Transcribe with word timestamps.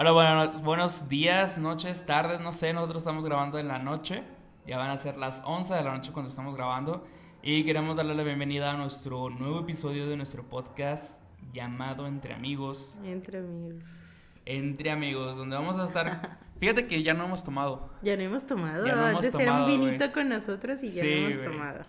Hola, 0.00 0.12
bueno, 0.12 0.48
buenos 0.62 1.08
días, 1.08 1.58
noches, 1.58 2.06
tardes, 2.06 2.40
no 2.40 2.52
sé, 2.52 2.72
nosotros 2.72 2.98
estamos 2.98 3.24
grabando 3.24 3.58
en 3.58 3.66
la 3.68 3.78
noche. 3.78 4.22
Ya 4.66 4.78
van 4.78 4.90
a 4.90 4.96
ser 4.98 5.16
las 5.16 5.42
11 5.44 5.74
de 5.74 5.82
la 5.82 5.92
noche 5.94 6.12
cuando 6.12 6.28
estamos 6.30 6.54
grabando. 6.54 7.04
Y 7.42 7.64
queremos 7.64 7.96
darle 7.96 8.14
la 8.14 8.22
bienvenida 8.22 8.70
a 8.72 8.76
nuestro 8.76 9.28
nuevo 9.30 9.60
episodio 9.60 10.08
de 10.08 10.16
nuestro 10.16 10.44
podcast 10.44 11.20
llamado 11.52 12.06
Entre 12.06 12.32
Amigos. 12.34 12.96
Entre 13.04 13.38
amigos. 13.38 14.40
Entre 14.44 14.90
Amigos, 14.90 15.36
donde 15.36 15.56
vamos 15.56 15.78
a 15.78 15.84
estar... 15.84 16.38
Fíjate 16.60 16.86
que 16.86 17.02
ya 17.02 17.14
no 17.14 17.24
hemos 17.24 17.44
tomado. 17.44 17.90
Ya 18.02 18.16
no 18.16 18.22
hemos 18.22 18.46
tomado. 18.46 18.86
Ya 18.86 18.94
no 18.94 19.08
hemos 19.08 19.24
Antes 19.26 19.34
era 19.40 19.52
un 19.52 19.58
tomado, 19.60 19.66
vinito 19.66 19.98
güey. 19.98 20.12
con 20.12 20.28
nosotros 20.28 20.82
y 20.82 20.88
ya 20.88 21.02
Sí, 21.02 21.08
no 21.10 21.16
hemos 21.28 21.36
güey. 21.38 21.50
tomado. 21.50 21.84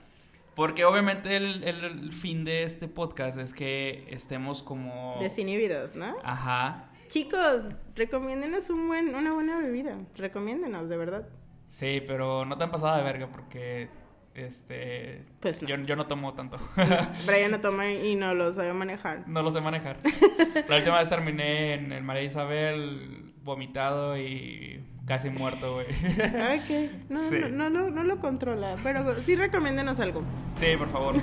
Porque 0.56 0.84
obviamente 0.86 1.36
el, 1.38 1.64
el- 1.64 1.84
el 1.86 2.14
fin 2.14 2.44
de 2.44 2.64
este 2.64 2.88
podcast 2.88 3.38
es 3.38 3.54
que 3.54 4.06
estemos 4.10 4.62
como... 4.64 5.18
Desinhibidos, 5.20 5.96
¿no? 5.96 6.16
Ajá. 6.24 6.89
Chicos, 7.10 7.70
recomiéndenos 7.96 8.70
un 8.70 8.88
buen, 8.88 9.16
una 9.16 9.34
buena 9.34 9.58
bebida. 9.58 9.98
Recomiéndenos, 10.16 10.88
de 10.90 10.96
verdad. 10.96 11.28
Sí, 11.68 12.02
pero 12.08 12.46
no 12.46 12.58
te 12.58 12.64
han 12.64 12.72
pasado 12.72 12.96
de 12.98 13.04
verga 13.04 13.28
porque... 13.28 13.90
Este... 14.36 15.26
Pues 15.42 15.62
no. 15.62 15.68
Yo, 15.68 15.76
yo 15.78 15.96
no 15.96 16.06
tomo 16.06 16.34
tanto. 16.36 16.58
Brian 17.26 17.50
no 17.52 17.60
toma 17.62 17.92
y 17.92 18.16
no 18.16 18.34
lo 18.36 18.54
sabe 18.54 18.72
manejar. 18.74 19.28
No 19.28 19.42
lo 19.42 19.50
sé 19.52 19.60
manejar. 19.60 19.98
La 20.70 20.78
última 20.78 21.00
vez 21.00 21.10
terminé 21.10 21.74
en 21.74 21.92
el 21.92 22.04
María 22.04 22.24
Isabel 22.24 23.34
vomitado 23.44 24.16
y 24.18 24.82
casi 25.08 25.30
muerto, 25.32 25.74
güey. 25.74 25.88
Ok, 25.88 26.92
no, 27.10 27.20
Sí. 27.24 27.40
no, 27.50 27.50
no, 27.50 27.70
lo, 27.70 27.90
no 27.90 28.04
lo 28.04 28.20
controla, 28.20 28.78
pero 28.84 29.20
sí 29.24 29.36
recomiéndenos 29.36 30.00
algo. 30.00 30.22
Sí, 30.56 30.68
por 30.78 30.90
favor. 30.90 31.16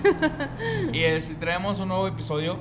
Y 0.93 1.03
es, 1.05 1.39
traemos 1.39 1.79
un 1.79 1.89
nuevo 1.89 2.09
episodio, 2.09 2.59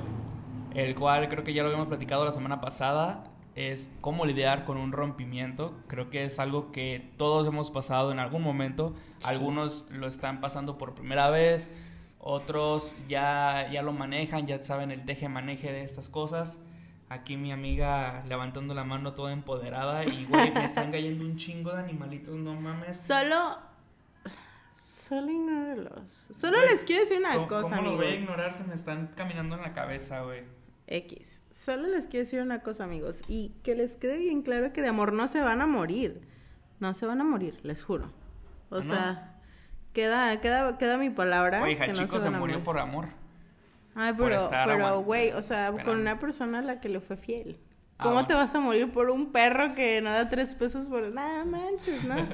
el 0.76 0.94
cual 0.94 1.28
creo 1.30 1.42
que 1.42 1.54
ya 1.54 1.62
lo 1.62 1.68
habíamos 1.68 1.88
platicado 1.88 2.24
la 2.26 2.32
semana 2.34 2.60
pasada, 2.60 3.24
es 3.54 3.88
cómo 4.02 4.26
lidiar 4.26 4.66
con 4.66 4.76
un 4.76 4.92
rompimiento. 4.92 5.74
Creo 5.86 6.10
que 6.10 6.24
es 6.26 6.38
algo 6.38 6.70
que 6.70 7.10
todos 7.16 7.46
hemos 7.46 7.70
pasado 7.70 8.12
en 8.12 8.18
algún 8.18 8.42
momento. 8.42 8.94
Algunos 9.24 9.86
lo 9.90 10.06
están 10.06 10.42
pasando 10.42 10.76
por 10.76 10.94
primera 10.94 11.30
vez, 11.30 11.70
otros 12.18 12.94
ya, 13.08 13.70
ya 13.72 13.82
lo 13.82 13.92
manejan, 13.92 14.46
ya 14.46 14.62
saben 14.62 14.90
el 14.90 15.06
teje-maneje 15.06 15.72
de 15.72 15.82
estas 15.82 16.10
cosas. 16.10 16.58
Aquí 17.08 17.36
mi 17.38 17.52
amiga 17.52 18.22
levantando 18.28 18.74
la 18.74 18.84
mano 18.84 19.14
toda 19.14 19.32
empoderada 19.32 20.04
y, 20.04 20.26
güey, 20.26 20.50
me 20.52 20.66
están 20.66 20.90
cayendo 20.92 21.24
un 21.24 21.38
chingo 21.38 21.72
de 21.72 21.84
animalitos, 21.84 22.34
no 22.34 22.52
mames. 22.52 22.98
Solo. 23.00 23.56
Solo 25.08 25.30
ignóralos. 25.30 26.04
Solo 26.36 26.58
Güey, 26.58 26.70
les 26.70 26.84
quiero 26.84 27.02
decir 27.02 27.18
una 27.18 27.34
¿Cómo, 27.34 27.48
cosa, 27.48 27.62
cómo 27.62 27.74
lo 27.76 27.78
amigos. 27.78 27.96
voy 27.98 28.06
a 28.06 28.16
ignorar? 28.16 28.52
Se 28.54 28.64
me 28.64 28.74
están 28.74 29.08
caminando 29.16 29.54
en 29.54 29.62
la 29.62 29.72
cabeza, 29.72 30.22
güey. 30.22 30.40
X. 30.86 31.36
Solo 31.64 31.88
les 31.88 32.04
quiero 32.04 32.24
decir 32.24 32.40
una 32.40 32.60
cosa, 32.60 32.84
amigos. 32.84 33.18
Y 33.28 33.50
que 33.64 33.74
les 33.74 33.92
quede 33.92 34.18
bien 34.18 34.42
claro 34.42 34.72
que 34.72 34.82
de 34.82 34.88
amor 34.88 35.12
no 35.12 35.26
se 35.28 35.40
van 35.40 35.60
a 35.60 35.66
morir. 35.66 36.16
No 36.80 36.94
se 36.94 37.06
van 37.06 37.20
a 37.20 37.24
morir, 37.24 37.54
les 37.64 37.82
juro. 37.82 38.06
O 38.70 38.76
¿Ah, 38.76 38.82
no? 38.82 38.94
sea, 38.94 39.34
queda, 39.94 40.38
queda, 40.40 40.78
queda 40.78 40.96
mi 40.98 41.10
palabra. 41.10 41.62
Oye, 41.62 41.76
que 41.76 41.88
no 41.88 42.00
Hachiko 42.00 42.20
se 42.20 42.30
murió 42.30 42.62
por 42.62 42.78
amor. 42.78 43.08
Ay, 43.94 44.12
por 44.12 44.28
pero, 44.28 44.50
pero, 44.50 45.00
güey, 45.02 45.32
o 45.32 45.42
sea, 45.42 45.72
con 45.84 45.98
una 45.98 46.20
persona 46.20 46.58
a 46.58 46.62
la 46.62 46.80
que 46.80 46.88
le 46.90 47.00
fue 47.00 47.16
fiel. 47.16 47.56
Ah, 47.98 48.02
¿Cómo 48.02 48.14
bueno. 48.14 48.28
te 48.28 48.34
vas 48.34 48.54
a 48.54 48.60
morir 48.60 48.92
por 48.92 49.08
un 49.08 49.32
perro 49.32 49.74
que 49.74 50.02
no 50.02 50.10
da 50.10 50.28
tres 50.28 50.54
pesos 50.54 50.86
por 50.86 51.02
nada 51.14 51.44
manches, 51.44 52.04
no? 52.04 52.14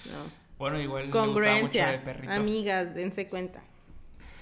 No. 0.00 0.40
Bueno, 0.58 0.80
igual 0.80 1.10
Congruencia. 1.10 2.00
mucho 2.04 2.20
de. 2.22 2.32
Amigas, 2.32 2.94
dense 2.94 3.28
cuenta. 3.28 3.62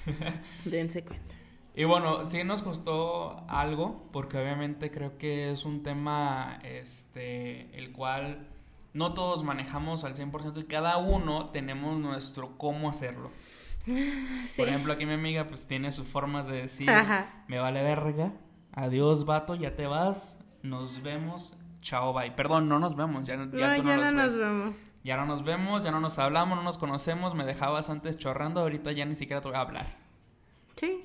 dense 0.65 1.03
cuenta. 1.05 1.35
Y 1.79 1.85
bueno, 1.85 2.29
sí 2.29 2.43
nos 2.43 2.63
costó 2.63 3.41
algo, 3.49 3.97
porque 4.13 4.37
obviamente 4.37 4.91
creo 4.91 5.17
que 5.17 5.53
es 5.53 5.65
un 5.65 5.85
tema 5.85 6.59
este 6.65 7.79
el 7.79 7.93
cual 7.93 8.37
no 8.95 9.15
todos 9.15 9.45
manejamos 9.45 10.03
al 10.03 10.17
100% 10.17 10.61
y 10.61 10.67
cada 10.67 10.97
uno 10.99 11.47
tenemos 11.51 11.99
nuestro 12.01 12.51
cómo 12.59 12.91
hacerlo. 12.91 13.31
Sí. 13.87 14.55
Por 14.57 14.69
ejemplo, 14.69 14.93
aquí 14.93 15.07
mi 15.07 15.13
amiga 15.15 15.45
pues 15.45 15.67
tiene 15.69 15.93
sus 15.93 16.07
formas 16.09 16.47
de 16.49 16.63
decir, 16.63 16.91
Ajá. 16.91 17.31
me 17.47 17.59
vale 17.59 17.81
verga, 17.83 18.31
adiós 18.75 19.25
vato, 19.25 19.55
ya 19.55 19.77
te 19.77 19.87
vas, 19.87 20.61
nos 20.65 21.03
vemos, 21.03 21.55
chao, 21.81 22.13
bye. 22.13 22.33
Perdón, 22.33 22.69
no 22.69 22.81
nos 22.81 22.97
vemos, 22.97 23.25
ya, 23.25 23.37
ya 23.37 23.45
No, 23.45 23.51
tú 23.51 23.57
ya 23.57 23.97
no 23.97 23.97
no 23.97 23.97
los 23.97 24.13
nos 24.15 24.33
ves. 24.33 24.39
vemos. 24.41 24.75
Ya 25.05 25.17
no 25.17 25.27
nos 25.27 25.45
vemos, 25.45 25.85
ya 25.85 25.91
no 25.93 26.01
nos 26.01 26.19
hablamos, 26.19 26.59
no 26.59 26.65
nos 26.65 26.77
conocemos, 26.77 27.35
me 27.37 27.45
dejabas 27.45 27.89
antes 27.89 28.19
chorrando, 28.19 28.61
ahorita 28.61 28.91
ya 28.93 29.05
ni 29.07 29.15
siquiera 29.15 29.41
te 29.41 29.49
voy 29.49 29.57
a 29.57 29.61
hablar. 29.61 29.87
Sí, 30.79 30.99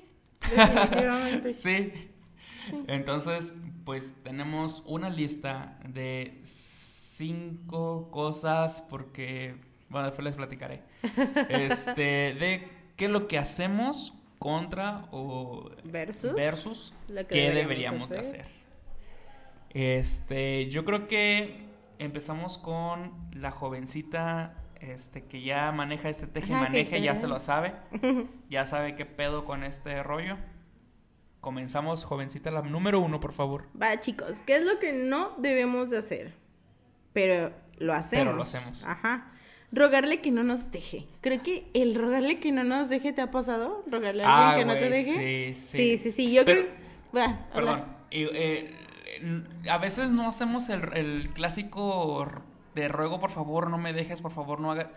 definitivamente. 0.50 1.54
Sí. 1.54 1.92
Entonces, 2.88 3.44
pues 3.84 4.22
tenemos 4.22 4.82
una 4.86 5.10
lista 5.10 5.76
de 5.88 6.32
cinco 7.16 8.10
cosas 8.10 8.82
porque, 8.90 9.54
bueno, 9.90 10.06
después 10.06 10.24
les 10.24 10.34
platicaré. 10.34 10.80
Este, 11.48 12.34
de 12.34 12.68
qué 12.96 13.04
es 13.06 13.10
lo 13.10 13.26
que 13.26 13.38
hacemos 13.38 14.12
contra 14.38 15.02
o 15.12 15.70
Versus. 15.84 16.34
versus 16.34 16.92
lo 17.08 17.22
que 17.26 17.34
qué 17.34 17.50
deberíamos 17.50 18.08
deberíamos 18.08 18.10
de 18.10 18.18
hacer. 18.18 18.40
hacer. 18.42 18.64
Este, 19.74 20.70
yo 20.70 20.84
creo 20.84 21.08
que 21.08 21.64
empezamos 21.98 22.58
con 22.58 23.10
la 23.34 23.50
jovencita 23.50 24.52
este 24.90 25.24
que 25.26 25.42
ya 25.42 25.72
maneja 25.72 26.08
este 26.08 26.26
teje 26.26 26.52
maneje, 26.52 27.00
ya 27.00 27.14
se 27.14 27.26
lo 27.26 27.40
sabe. 27.40 27.72
Ya 28.50 28.66
sabe 28.66 28.94
qué 28.96 29.04
pedo 29.04 29.44
con 29.44 29.64
este 29.64 30.02
rollo. 30.02 30.36
Comenzamos, 31.40 32.04
jovencita, 32.04 32.50
la 32.50 32.62
número 32.62 33.00
uno, 33.00 33.20
por 33.20 33.32
favor. 33.34 33.64
Va, 33.80 34.00
chicos, 34.00 34.34
¿qué 34.46 34.56
es 34.56 34.64
lo 34.64 34.78
que 34.78 34.92
no 34.92 35.30
debemos 35.38 35.90
de 35.90 35.98
hacer? 35.98 36.30
Pero 37.12 37.50
lo 37.80 37.92
hacemos. 37.92 38.24
Pero 38.24 38.36
lo 38.36 38.42
hacemos. 38.42 38.82
Ajá. 38.84 39.26
Rogarle 39.72 40.20
que 40.20 40.30
no 40.30 40.42
nos 40.44 40.70
deje. 40.70 41.04
Creo 41.20 41.42
que 41.42 41.68
el 41.74 41.94
rogarle 41.96 42.38
que 42.38 42.50
no 42.52 42.64
nos 42.64 42.88
deje 42.88 43.12
te 43.12 43.20
ha 43.20 43.30
pasado. 43.30 43.82
Rogarle 43.90 44.24
a 44.24 44.50
alguien 44.50 44.68
que 44.68 44.74
no 44.74 44.80
te 44.80 44.86
Ah, 44.86 44.90
deje. 44.90 45.54
Sí, 45.54 45.98
Sí, 45.98 45.98
sí, 46.02 46.12
sí. 46.12 46.32
Yo 46.32 46.44
Pero- 46.44 46.62
creo. 46.62 46.74
Va, 47.16 47.38
Perdón. 47.52 47.84
y, 48.10 48.22
eh, 48.24 48.70
a 49.70 49.78
veces 49.78 50.10
no 50.10 50.28
hacemos 50.28 50.68
el, 50.68 50.82
el 50.96 51.28
clásico 51.34 52.26
de 52.74 52.88
ruego, 52.88 53.20
por 53.20 53.30
favor, 53.30 53.70
no 53.70 53.78
me 53.78 53.92
dejes, 53.92 54.20
por 54.20 54.32
favor, 54.32 54.60
no 54.60 54.70
hagas. 54.72 54.88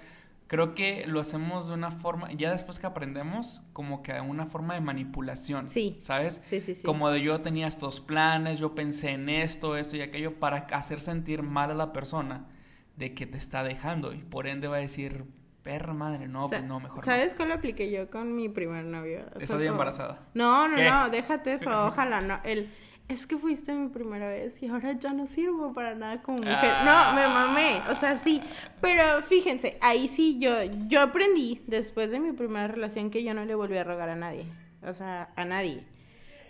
Creo 0.47 0.75
que 0.75 1.05
lo 1.07 1.19
hacemos 1.19 1.67
de 1.67 1.73
una 1.73 1.91
forma, 1.91 2.31
ya 2.31 2.51
después 2.51 2.79
que 2.79 2.87
aprendemos, 2.87 3.61
como 3.73 4.01
que 4.01 4.13
una 4.21 4.45
forma 4.45 4.75
de 4.75 4.79
manipulación. 4.79 5.67
Sí. 5.69 5.99
¿Sabes? 6.01 6.39
Sí, 6.49 6.61
sí, 6.61 6.73
sí. 6.73 6.83
Como 6.83 7.09
de 7.09 7.21
yo 7.21 7.41
tenía 7.41 7.67
estos 7.67 7.99
planes, 7.99 8.57
yo 8.57 8.73
pensé 8.73 9.11
en 9.11 9.27
esto, 9.27 9.75
esto 9.75 9.97
y 9.97 10.01
aquello, 10.01 10.39
para 10.39 10.57
hacer 10.71 11.01
sentir 11.01 11.43
mal 11.43 11.71
a 11.71 11.73
la 11.73 11.91
persona 11.91 12.45
de 12.95 13.13
que 13.13 13.25
te 13.25 13.37
está 13.37 13.63
dejando. 13.63 14.13
Y 14.13 14.17
por 14.19 14.47
ende 14.47 14.69
va 14.69 14.77
a 14.77 14.79
decir, 14.79 15.21
perra 15.65 15.93
madre, 15.93 16.29
no, 16.29 16.47
pues 16.47 16.63
no, 16.63 16.79
mejor 16.79 17.03
¿Sabes 17.03 17.33
cuál 17.33 17.51
apliqué 17.51 17.91
yo 17.91 18.09
con 18.09 18.33
mi 18.33 18.47
primer 18.47 18.85
novio? 18.85 19.19
no. 19.37 19.47
Como- 19.47 19.59
embarazada. 19.61 20.17
No, 20.33 20.69
no, 20.69 20.77
¿Qué? 20.77 20.85
no, 20.85 21.09
déjate 21.09 21.53
eso, 21.55 21.87
ojalá 21.87 22.21
no. 22.21 22.39
El, 22.45 22.71
es 23.09 23.25
que 23.25 23.37
fuiste 23.37 23.73
mi 23.73 23.89
primera 23.89 24.27
vez 24.29 24.61
y 24.61 24.67
ahora 24.67 24.91
ya 24.93 25.13
no 25.13 25.27
sirvo 25.27 25.73
para 25.73 25.95
nada 25.95 26.21
como 26.21 26.39
mujer. 26.39 26.57
Ah. 26.61 27.13
No, 27.13 27.15
me 27.15 27.27
mamé, 27.27 27.81
o 27.89 27.95
sea, 27.95 28.19
sí. 28.19 28.41
Pero 28.81 29.21
fíjense, 29.23 29.77
ahí 29.81 30.07
sí 30.07 30.39
yo, 30.39 30.63
yo 30.89 31.01
aprendí 31.01 31.61
después 31.67 32.11
de 32.11 32.19
mi 32.19 32.33
primera 32.33 32.67
relación 32.67 33.09
que 33.09 33.23
yo 33.23 33.33
no 33.33 33.45
le 33.45 33.55
volví 33.55 33.77
a 33.77 33.83
rogar 33.85 34.09
a 34.09 34.15
nadie. 34.15 34.45
O 34.85 34.93
sea, 34.93 35.27
a 35.35 35.45
nadie. 35.45 35.81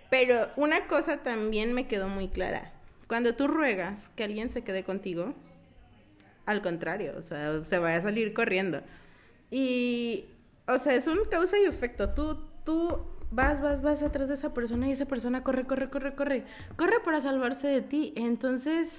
Pero 0.10 0.48
una 0.56 0.88
cosa 0.88 1.18
también 1.18 1.74
me 1.74 1.88
quedó 1.88 2.08
muy 2.08 2.28
clara. 2.28 2.70
Cuando 3.08 3.36
tú 3.36 3.48
ruegas 3.48 4.10
que 4.16 4.24
alguien 4.24 4.50
se 4.50 4.64
quede 4.64 4.84
contigo, 4.84 5.34
al 6.46 6.62
contrario, 6.62 7.14
o 7.18 7.22
sea, 7.22 7.60
se 7.62 7.78
vaya 7.78 7.98
a 7.98 8.02
salir 8.02 8.34
corriendo. 8.34 8.82
Y, 9.52 10.26
o 10.68 10.80
sea, 10.80 10.96
es 10.96 11.08
un 11.08 11.20
causa 11.30 11.58
y 11.60 11.66
efecto. 11.66 12.14
Tú, 12.14 12.36
tú 12.66 12.98
vas, 13.32 13.62
vas, 13.62 13.82
vas 13.82 14.02
atrás 14.04 14.28
de 14.28 14.36
esa 14.36 14.54
persona 14.54 14.88
y 14.88 14.92
esa 14.92 15.06
persona 15.06 15.44
corre, 15.44 15.66
corre, 15.66 15.90
corre, 15.90 16.14
corre. 16.14 16.44
Corre 16.76 17.00
para 17.04 17.22
salvarse 17.22 17.68
de 17.68 17.82
ti. 17.82 18.14
Entonces, 18.16 18.90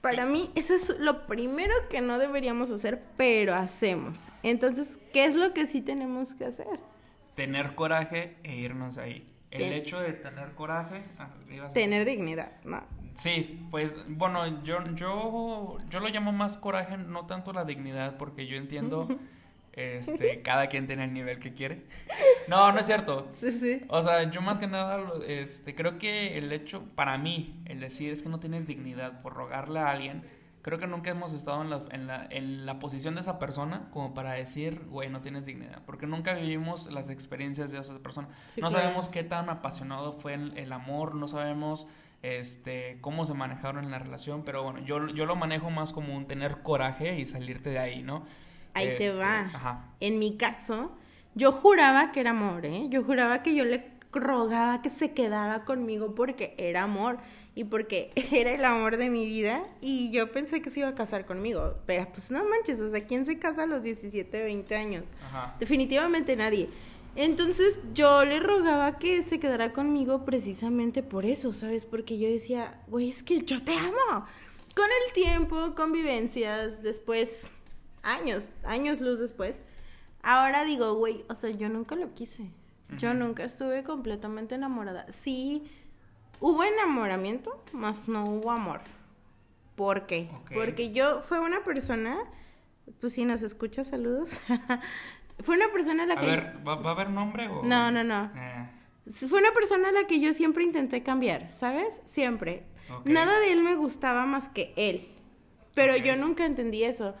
para 0.00 0.26
mí, 0.26 0.50
eso 0.54 0.74
es 0.74 0.90
lo 0.98 1.26
primero 1.26 1.72
que 1.90 2.00
no 2.02 2.18
deberíamos 2.18 2.70
hacer, 2.70 3.00
pero 3.16 3.54
hacemos. 3.54 4.18
Entonces, 4.42 4.88
¿qué 5.12 5.24
es 5.24 5.34
lo 5.34 5.52
que 5.52 5.66
sí 5.66 5.80
tenemos 5.80 6.34
que 6.34 6.44
hacer? 6.46 6.66
Tener 7.36 7.74
coraje 7.74 8.34
e 8.42 8.54
irnos 8.56 8.98
ahí. 8.98 9.26
El 9.50 9.60
Ten- 9.60 9.72
hecho 9.72 10.00
de 10.00 10.12
tener 10.12 10.48
coraje. 10.54 11.02
ah, 11.18 11.28
a- 11.64 11.72
Tener 11.72 12.04
dignidad, 12.04 12.50
¿no? 12.64 12.82
Sí, 13.22 13.64
pues 13.70 13.92
bueno, 14.18 14.46
yo, 14.64 14.78
yo, 14.96 15.76
yo 15.88 16.00
lo 16.00 16.08
llamo 16.08 16.32
más 16.32 16.56
coraje, 16.58 16.98
no 16.98 17.26
tanto 17.26 17.52
la 17.52 17.64
dignidad, 17.64 18.16
porque 18.18 18.46
yo 18.46 18.56
entiendo, 18.56 19.08
este, 19.76 20.42
cada 20.44 20.68
quien 20.68 20.86
tiene 20.86 21.04
el 21.04 21.12
nivel 21.12 21.38
que 21.38 21.50
quiere. 21.52 21.78
No, 22.48 22.72
no 22.72 22.80
es 22.80 22.86
cierto. 22.86 23.26
Sí, 23.40 23.58
sí. 23.58 23.80
O 23.88 24.02
sea, 24.02 24.30
yo 24.30 24.40
más 24.40 24.58
que 24.58 24.66
nada, 24.66 25.02
este, 25.26 25.74
creo 25.74 25.98
que 25.98 26.38
el 26.38 26.52
hecho, 26.52 26.82
para 26.94 27.18
mí, 27.18 27.54
el 27.66 27.80
decir 27.80 28.12
es 28.12 28.22
que 28.22 28.28
no 28.28 28.38
tienes 28.38 28.66
dignidad 28.66 29.22
por 29.22 29.34
rogarle 29.34 29.80
a 29.80 29.90
alguien, 29.90 30.22
creo 30.62 30.78
que 30.78 30.86
nunca 30.86 31.10
hemos 31.10 31.32
estado 31.32 31.62
en 31.62 31.70
la, 31.70 31.80
en 31.90 32.06
la, 32.06 32.26
en 32.30 32.66
la 32.66 32.78
posición 32.80 33.14
de 33.14 33.20
esa 33.20 33.38
persona 33.38 33.86
como 33.92 34.14
para 34.14 34.32
decir, 34.32 34.80
güey, 34.88 35.10
no 35.10 35.20
tienes 35.20 35.44
dignidad, 35.44 35.80
porque 35.84 36.06
nunca 36.06 36.32
vivimos 36.34 36.90
las 36.90 37.10
experiencias 37.10 37.70
de 37.70 37.78
esa 37.78 37.98
persona. 37.98 38.28
Sí, 38.54 38.60
no 38.60 38.70
claro. 38.70 38.84
sabemos 38.84 39.08
qué 39.08 39.24
tan 39.24 39.50
apasionado 39.50 40.12
fue 40.12 40.34
el, 40.34 40.56
el 40.56 40.72
amor, 40.72 41.14
no 41.14 41.28
sabemos 41.28 41.86
este, 42.22 42.96
cómo 43.02 43.26
se 43.26 43.34
manejaron 43.34 43.84
en 43.84 43.90
la 43.90 43.98
relación, 43.98 44.42
pero 44.44 44.64
bueno, 44.64 44.78
yo, 44.80 45.06
yo 45.08 45.26
lo 45.26 45.36
manejo 45.36 45.68
más 45.68 45.92
como 45.92 46.16
un 46.16 46.26
tener 46.26 46.56
coraje 46.62 47.18
y 47.18 47.26
salirte 47.26 47.68
de 47.68 47.78
ahí, 47.78 48.02
¿no? 48.02 48.26
Ahí 48.74 48.86
te 48.98 49.06
Este, 49.06 49.10
va. 49.12 49.40
Ajá. 49.40 49.84
En 50.00 50.18
mi 50.18 50.36
caso, 50.36 50.90
yo 51.34 51.52
juraba 51.52 52.12
que 52.12 52.20
era 52.20 52.30
amor, 52.30 52.64
¿eh? 52.66 52.86
Yo 52.90 53.02
juraba 53.02 53.42
que 53.42 53.54
yo 53.54 53.64
le 53.64 53.82
rogaba 54.12 54.82
que 54.82 54.90
se 54.90 55.12
quedara 55.12 55.64
conmigo 55.64 56.14
porque 56.14 56.54
era 56.58 56.84
amor 56.84 57.18
y 57.56 57.64
porque 57.64 58.12
era 58.32 58.52
el 58.52 58.64
amor 58.64 58.96
de 58.96 59.08
mi 59.10 59.26
vida 59.26 59.62
y 59.80 60.10
yo 60.12 60.30
pensé 60.32 60.60
que 60.62 60.70
se 60.70 60.80
iba 60.80 60.88
a 60.88 60.94
casar 60.94 61.24
conmigo. 61.24 61.72
Pero 61.86 62.06
pues 62.14 62.30
no 62.30 62.44
manches, 62.44 62.80
o 62.80 62.90
sea, 62.90 63.04
¿quién 63.06 63.26
se 63.26 63.38
casa 63.38 63.62
a 63.64 63.66
los 63.66 63.82
17, 63.82 64.44
20 64.44 64.74
años? 64.76 65.04
Ajá. 65.24 65.54
Definitivamente 65.58 66.36
nadie. 66.36 66.68
Entonces 67.16 67.76
yo 67.92 68.24
le 68.24 68.40
rogaba 68.40 68.98
que 68.98 69.22
se 69.22 69.38
quedara 69.38 69.72
conmigo 69.72 70.24
precisamente 70.24 71.00
por 71.02 71.24
eso, 71.24 71.52
¿sabes? 71.52 71.84
Porque 71.84 72.18
yo 72.18 72.28
decía, 72.28 72.72
güey, 72.88 73.10
es 73.10 73.22
que 73.22 73.40
yo 73.42 73.62
te 73.62 73.72
amo. 73.72 74.26
Con 74.74 74.86
el 75.06 75.12
tiempo, 75.14 75.74
convivencias, 75.76 76.82
después, 76.82 77.42
años, 78.04 78.44
años 78.64 79.00
luz 79.00 79.20
después, 79.20 79.54
ahora 80.22 80.64
digo, 80.64 80.94
güey, 80.94 81.22
o 81.28 81.34
sea, 81.34 81.50
yo 81.50 81.68
nunca 81.68 81.96
lo 81.96 82.12
quise. 82.14 82.48
Yo 82.98 83.14
nunca 83.14 83.44
estuve 83.44 83.82
completamente 83.82 84.54
enamorada. 84.54 85.06
Sí, 85.22 85.66
hubo 86.40 86.62
enamoramiento, 86.64 87.50
mas 87.72 88.08
no 88.08 88.24
hubo 88.26 88.50
amor. 88.50 88.80
¿Por 89.76 90.06
qué? 90.06 90.28
Porque 90.52 90.92
yo 90.92 91.20
fue 91.20 91.40
una 91.40 91.60
persona, 91.60 92.16
pues 93.00 93.14
si 93.14 93.24
nos 93.24 93.42
escucha, 93.42 93.82
saludos. 93.84 94.30
fue 95.44 95.56
una 95.56 95.72
persona 95.72 96.04
a 96.04 96.06
la 96.06 96.14
A 96.14 96.20
que... 96.20 96.26
ver, 96.26 96.52
¿va, 96.66 96.76
va 96.76 96.90
a 96.90 96.92
haber 96.94 97.10
nombre 97.10 97.48
o...? 97.48 97.64
No, 97.64 97.90
no, 97.90 98.04
no. 98.04 98.30
Eh, 98.36 98.66
Fue 99.28 99.40
una 99.40 99.52
persona 99.52 99.88
a 99.88 99.92
la 99.92 100.06
que 100.06 100.20
yo 100.20 100.32
siempre 100.32 100.62
intenté 100.62 101.02
cambiar, 101.02 101.50
¿sabes? 101.50 101.88
Siempre. 102.06 102.62
Nada 103.04 103.38
de 103.40 103.52
él 103.52 103.62
me 103.62 103.74
gustaba 103.74 104.26
más 104.26 104.48
que 104.48 104.72
él. 104.76 105.04
Pero 105.74 105.96
yo 105.96 106.14
nunca 106.16 106.46
entendí 106.46 106.84
eso. 106.84 107.14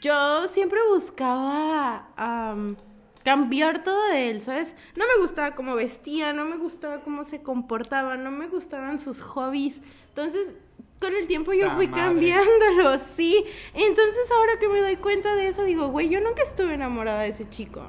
Yo 0.00 0.48
siempre 0.48 0.78
buscaba 0.92 2.06
am, 2.16 2.76
cambiar 3.24 3.82
todo 3.82 4.08
de 4.08 4.30
él, 4.30 4.42
¿sabes? 4.42 4.74
No 4.96 5.04
me 5.06 5.22
gustaba 5.22 5.54
cómo 5.54 5.74
vestía, 5.74 6.32
no 6.32 6.44
me 6.44 6.56
gustaba 6.56 6.98
cómo 7.00 7.24
se 7.24 7.42
comportaba, 7.42 8.16
no 8.16 8.30
me 8.30 8.48
gustaban 8.48 9.00
sus 9.00 9.22
hobbies. 9.22 9.76
Entonces, 10.08 10.48
con 11.00 11.14
el 11.14 11.26
tiempo 11.26 11.52
yo 11.52 11.70
fui 11.72 11.88
madre. 11.88 12.02
cambiándolo, 12.02 12.98
sí. 13.16 13.44
Entonces, 13.74 14.30
ahora 14.30 14.58
que 14.58 14.68
me 14.68 14.80
doy 14.80 14.96
cuenta 14.96 15.34
de 15.34 15.48
eso, 15.48 15.64
digo, 15.64 15.88
güey, 15.88 16.08
yo 16.08 16.20
nunca 16.20 16.42
estuve 16.42 16.74
enamorada 16.74 17.22
de 17.22 17.28
ese 17.28 17.48
chico. 17.48 17.82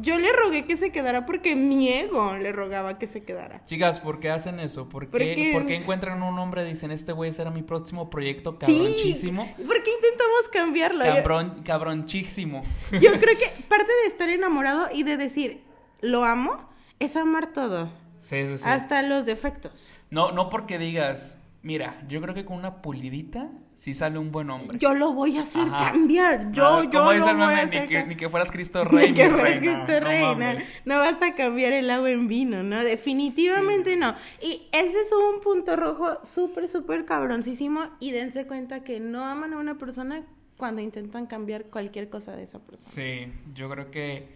Yo 0.00 0.16
le 0.18 0.32
rogué 0.32 0.64
que 0.64 0.76
se 0.76 0.92
quedara 0.92 1.26
porque 1.26 1.56
mi 1.56 1.88
ego 1.88 2.36
le 2.36 2.52
rogaba 2.52 2.98
que 2.98 3.06
se 3.06 3.24
quedara. 3.24 3.60
Chicas, 3.66 4.00
¿por 4.00 4.20
qué 4.20 4.30
hacen 4.30 4.60
eso? 4.60 4.88
¿Por 4.88 5.04
qué, 5.04 5.10
Porque- 5.10 5.50
por 5.52 5.66
qué 5.66 5.76
encuentran 5.76 6.22
un 6.22 6.38
hombre 6.38 6.62
y 6.68 6.72
dicen, 6.72 6.90
este 6.90 7.12
güey 7.12 7.32
será 7.32 7.50
mi 7.50 7.62
próximo 7.62 8.08
proyecto 8.08 8.56
Sí. 8.60 8.76
cabronchísimo? 8.78 9.44
¿Por 9.56 9.82
qué 9.82 9.90
intentamos 9.94 10.48
cambiarlo? 10.52 11.04
Yo- 11.04 11.14
Cabrón, 11.16 11.62
cabronchísimo. 11.64 12.64
Yo 12.92 13.18
creo 13.18 13.36
que 13.38 13.62
parte 13.68 13.90
de 14.04 14.08
estar 14.08 14.28
enamorado 14.28 14.86
y 14.92 15.02
de 15.02 15.16
decir 15.16 15.58
lo 16.00 16.24
amo 16.24 16.56
es 17.00 17.16
amar 17.16 17.52
todo, 17.52 17.86
Sí, 18.20 18.44
sí, 18.46 18.58
sí. 18.58 18.62
hasta 18.64 19.02
los 19.02 19.26
defectos. 19.26 19.88
No, 20.10 20.32
no 20.32 20.48
porque 20.48 20.78
digas, 20.78 21.58
mira, 21.62 21.94
yo 22.08 22.20
creo 22.20 22.34
que 22.34 22.44
con 22.44 22.56
una 22.56 22.74
pulidita 22.74 23.48
sí 23.80 23.94
sale 23.94 24.18
un 24.18 24.30
buen 24.32 24.50
hombre. 24.50 24.78
Yo 24.78 24.92
lo 24.94 25.12
voy 25.12 25.38
a 25.38 25.42
hacer 25.42 25.66
Ajá. 25.68 25.92
cambiar. 25.92 26.52
Yo, 26.52 26.84
yo 26.84 26.98
lo 27.00 27.04
voy 27.04 27.16
a 27.54 27.62
hacer 27.62 27.82
ni 27.82 27.88
que, 27.88 28.04
ni 28.04 28.16
que 28.16 28.28
fueras 28.28 28.50
Cristo 28.50 28.84
Rey, 28.84 29.08
Ni 29.10 29.14
que 29.14 29.28
fueras 29.30 29.42
reina. 29.60 29.60
Cristo 29.84 30.00
No 30.00 30.06
Rey, 30.06 30.22
no, 30.22 30.28
mames. 30.34 30.64
no 30.84 30.98
vas 30.98 31.22
a 31.22 31.34
cambiar 31.34 31.72
el 31.72 31.90
agua 31.90 32.10
en 32.10 32.28
vino, 32.28 32.62
¿no? 32.62 32.82
Definitivamente 32.84 33.96
no. 33.96 34.14
Y 34.42 34.62
ese 34.72 35.00
es 35.00 35.12
un 35.12 35.40
punto 35.42 35.76
rojo 35.76 36.08
súper, 36.26 36.68
súper 36.68 37.04
cabroncísimo 37.04 37.84
y 38.00 38.10
dense 38.10 38.46
cuenta 38.46 38.80
que 38.84 39.00
no 39.00 39.24
aman 39.24 39.52
a 39.54 39.58
una 39.58 39.74
persona 39.74 40.22
cuando 40.56 40.80
intentan 40.82 41.26
cambiar 41.26 41.62
cualquier 41.70 42.10
cosa 42.10 42.34
de 42.36 42.42
esa 42.42 42.58
persona. 42.58 42.90
Sí, 42.94 43.32
yo 43.54 43.68
creo 43.70 43.90
que, 43.92 44.28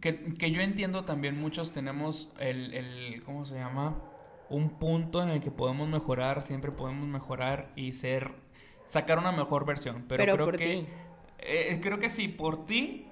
que, 0.00 0.18
que 0.38 0.50
yo 0.50 0.60
entiendo 0.60 1.04
también 1.04 1.40
muchos 1.40 1.72
tenemos 1.72 2.34
el, 2.40 2.74
el, 2.74 3.22
¿cómo 3.24 3.44
se 3.44 3.54
llama? 3.54 3.94
Un 4.50 4.68
punto 4.78 5.22
en 5.22 5.28
el 5.30 5.40
que 5.42 5.50
podemos 5.52 5.88
mejorar, 5.88 6.42
siempre 6.42 6.72
podemos 6.72 7.06
mejorar 7.08 7.64
y 7.76 7.92
ser, 7.92 8.28
sacar 8.92 9.18
una 9.18 9.32
mejor 9.32 9.64
versión. 9.66 9.96
Pero, 10.08 10.22
Pero 10.22 10.34
creo 10.34 10.46
por 10.46 10.58
que, 10.58 10.66
ti. 10.66 10.86
eh, 11.40 11.80
creo 11.82 11.98
que 11.98 12.10
sí, 12.10 12.28
por 12.28 12.66
ti, 12.66 13.06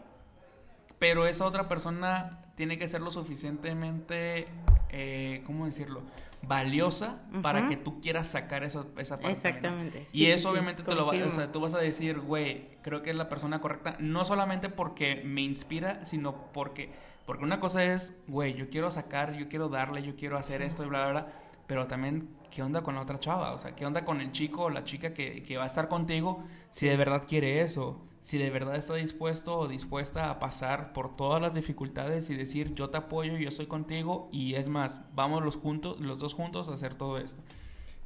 pero 0.99 1.27
esa 1.27 1.47
otra 1.47 1.69
persona 1.69 2.31
tiene 2.57 2.79
que 2.79 2.89
ser 2.89 3.01
lo 3.01 3.11
suficientemente, 3.11 4.47
eh, 4.91 5.43
¿cómo 5.47 5.67
decirlo? 5.67 6.03
Valiosa 6.43 7.23
para 7.43 7.69
que 7.69 7.77
tú 7.77 8.01
quieras 8.01 8.29
sacar 8.29 8.65
eso, 8.65 8.87
esa 8.99 9.17
parte. 9.17 9.33
Exactamente. 9.33 10.07
Y 10.13 10.27
eso 10.27 10.49
sí, 10.49 10.53
obviamente 10.53 10.83
te 10.83 10.95
lo 10.95 11.05
va, 11.07 11.13
o 11.13 11.31
sea, 11.33 11.53
tú 11.53 11.61
vas 11.61 11.75
a 11.75 11.79
decir, 11.79 12.19
güey, 12.21 12.63
creo 12.83 13.03
que 13.03 13.11
es 13.11 13.17
la 13.17 13.29
persona 13.29 13.61
correcta, 13.61 13.97
no 13.99 14.25
solamente 14.25 14.69
porque 14.71 15.23
me 15.25 15.43
inspira, 15.43 16.07
sino 16.07 16.35
porque, 16.55 16.89
porque 17.27 17.45
una 17.45 17.61
cosa 17.61 17.85
es, 17.85 18.13
güey, 18.29 18.55
yo 18.55 18.71
quiero 18.71 18.91
sacar, 18.91 19.35
yo 19.35 19.49
quiero 19.49 19.69
darle, 19.69 20.03
yo 20.03 20.17
quiero 20.17 20.39
hacer 20.39 20.63
esto 20.63 20.83
y 20.85 20.89
bla, 20.89 21.11
bla, 21.11 21.23
bla, 21.23 21.33
pero 21.67 21.87
también, 21.87 22.27
¿qué 22.51 22.63
onda 22.63 22.83
con 22.83 22.95
la 22.95 23.03
otra 23.03 23.19
chava? 23.21 23.53
O 23.53 23.61
sea, 23.61 23.75
¿qué 23.75 23.87
onda 23.87 24.05
con 24.05 24.21
el 24.21 24.33
chico 24.33 24.65
o 24.65 24.71
la 24.71 24.85
chica 24.85 25.13
que, 25.13 25.43
que 25.45 25.57
va 25.57 25.65
a 25.65 25.69
estar 25.69 25.89
contigo 25.89 26.43
si 26.75 26.87
de 26.87 26.97
verdad 26.97 27.23
quiere 27.29 27.61
eso? 27.63 27.97
Si 28.23 28.39
de 28.39 28.51
verdad 28.51 28.77
está 28.77 28.95
dispuesto 28.95 29.59
o 29.59 29.67
dispuesta 29.69 30.31
a 30.31 30.39
pasar 30.39 30.93
por 30.93 31.17
todas 31.17 31.41
las 31.43 31.55
dificultades 31.55 32.31
y 32.31 32.35
decir, 32.37 32.75
yo 32.75 32.89
te 32.89 32.99
apoyo, 32.99 33.37
yo 33.37 33.51
soy 33.51 33.67
contigo 33.67 34.29
y 34.33 34.55
es 34.55 34.69
más, 34.69 35.15
vamos 35.15 35.43
los 35.45 35.57
juntos, 35.57 35.99
los 36.01 36.19
dos 36.19 36.35
juntos 36.35 36.69
a 36.69 36.75
hacer 36.75 36.97
todo 36.97 37.19
esto. 37.19 37.43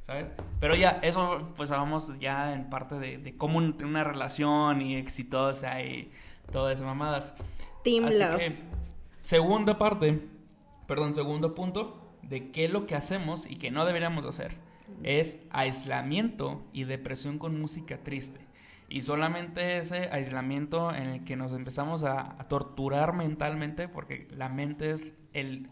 ¿sabes? 0.03 0.27
Pero 0.59 0.75
ya, 0.75 0.99
eso 1.01 1.47
pues 1.57 1.69
vamos 1.71 2.19
ya 2.19 2.53
en 2.53 2.69
parte 2.69 2.95
de, 2.95 3.17
de 3.17 3.35
cómo 3.37 3.57
un- 3.57 3.75
una 3.83 4.03
relación 4.03 4.81
y 4.81 4.95
exitosa 4.97 5.81
y 5.81 6.11
todas 6.51 6.75
esas 6.75 6.85
mamadas. 6.87 7.33
Team 7.83 8.05
Así 8.05 8.17
Love. 8.17 8.37
que, 8.37 8.55
segunda 9.25 9.77
parte, 9.77 10.19
perdón, 10.87 11.13
segundo 11.15 11.53
punto 11.55 12.04
de 12.29 12.51
qué 12.51 12.65
es 12.65 12.71
lo 12.71 12.87
que 12.87 12.95
hacemos 12.95 13.49
y 13.49 13.57
que 13.57 13.71
no 13.71 13.85
deberíamos 13.85 14.25
hacer 14.25 14.51
es 15.03 15.47
aislamiento 15.51 16.61
y 16.73 16.83
depresión 16.83 17.39
con 17.39 17.59
música 17.59 17.97
triste. 17.97 18.39
Y 18.87 19.01
solamente 19.01 19.79
ese 19.79 20.09
aislamiento 20.11 20.93
en 20.93 21.09
el 21.09 21.25
que 21.25 21.35
nos 21.35 21.53
empezamos 21.53 22.03
a, 22.03 22.39
a 22.39 22.47
torturar 22.47 23.13
mentalmente, 23.13 23.87
porque 23.87 24.27
la 24.37 24.47
mente 24.47 24.91
es 24.91 25.31
el, 25.33 25.67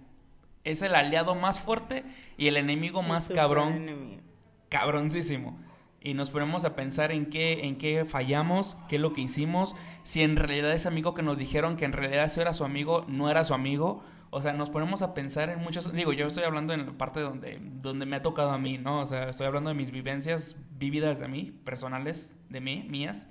es 0.63 0.81
el 0.81 0.95
aliado 0.95 1.35
más 1.35 1.59
fuerte 1.59 2.03
y 2.37 2.47
el 2.47 2.57
enemigo 2.57 3.03
más 3.03 3.25
cabrón 3.25 3.73
enemigo. 3.73 4.21
cabroncísimo. 4.69 5.57
Y 6.01 6.15
nos 6.15 6.31
ponemos 6.31 6.65
a 6.65 6.75
pensar 6.75 7.11
en 7.11 7.29
qué, 7.29 7.65
en 7.65 7.77
qué 7.77 8.03
fallamos, 8.03 8.75
qué 8.89 8.95
es 8.95 9.01
lo 9.01 9.13
que 9.13 9.21
hicimos, 9.21 9.75
si 10.03 10.21
en 10.21 10.35
realidad 10.35 10.73
ese 10.73 10.87
amigo 10.87 11.13
que 11.13 11.21
nos 11.21 11.37
dijeron 11.37 11.77
que 11.77 11.85
en 11.85 11.93
realidad 11.93 12.25
ese 12.25 12.41
era 12.41 12.53
su 12.53 12.65
amigo, 12.65 13.05
no 13.07 13.29
era 13.29 13.45
su 13.45 13.53
amigo. 13.53 14.03
O 14.35 14.41
sea, 14.41 14.53
nos 14.53 14.69
ponemos 14.69 15.01
a 15.03 15.13
pensar 15.13 15.49
en 15.49 15.59
muchos... 15.59 15.93
Digo, 15.93 16.11
yo 16.11 16.27
estoy 16.27 16.43
hablando 16.43 16.73
en 16.73 16.85
la 16.87 16.91
parte 16.93 17.19
donde, 17.19 17.57
donde 17.83 18.05
me 18.05 18.15
ha 18.15 18.21
tocado 18.23 18.51
a 18.51 18.57
mí, 18.57 18.77
¿no? 18.79 19.01
O 19.01 19.05
sea, 19.07 19.29
estoy 19.29 19.45
hablando 19.45 19.69
de 19.69 19.75
mis 19.75 19.91
vivencias 19.91 20.77
vividas 20.79 21.19
de 21.19 21.27
mí, 21.27 21.51
personales, 21.65 22.49
de 22.49 22.59
mí, 22.59 22.85
mías. 22.89 23.27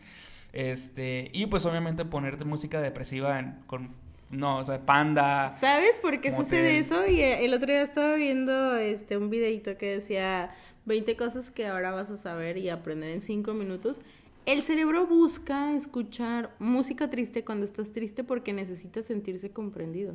Este, 0.52 1.30
y 1.32 1.46
pues 1.46 1.64
obviamente 1.64 2.04
ponerte 2.04 2.44
música 2.44 2.80
depresiva 2.80 3.38
en- 3.40 3.52
con... 3.66 3.88
No, 4.30 4.58
o 4.58 4.64
sea, 4.64 4.78
panda. 4.78 5.54
¿Sabes 5.60 5.98
por 5.98 6.12
qué 6.20 6.30
Motel. 6.30 6.44
sucede 6.44 6.78
eso? 6.78 7.06
Y 7.06 7.20
eh, 7.20 7.44
el 7.44 7.52
otro 7.52 7.66
día 7.66 7.82
estaba 7.82 8.14
viendo 8.14 8.76
este 8.76 9.18
un 9.18 9.28
videito 9.28 9.76
que 9.76 9.96
decía 9.98 10.50
20 10.86 11.16
cosas 11.16 11.50
que 11.50 11.66
ahora 11.66 11.90
vas 11.90 12.08
a 12.10 12.16
saber 12.16 12.56
y 12.56 12.70
aprender 12.70 13.10
en 13.10 13.20
5 13.22 13.52
minutos. 13.52 13.98
El 14.46 14.62
cerebro 14.62 15.06
busca 15.06 15.74
escuchar 15.76 16.48
música 16.60 17.08
triste 17.08 17.44
cuando 17.44 17.66
estás 17.66 17.92
triste 17.92 18.24
porque 18.24 18.52
necesita 18.54 19.02
sentirse 19.02 19.50
comprendido. 19.50 20.14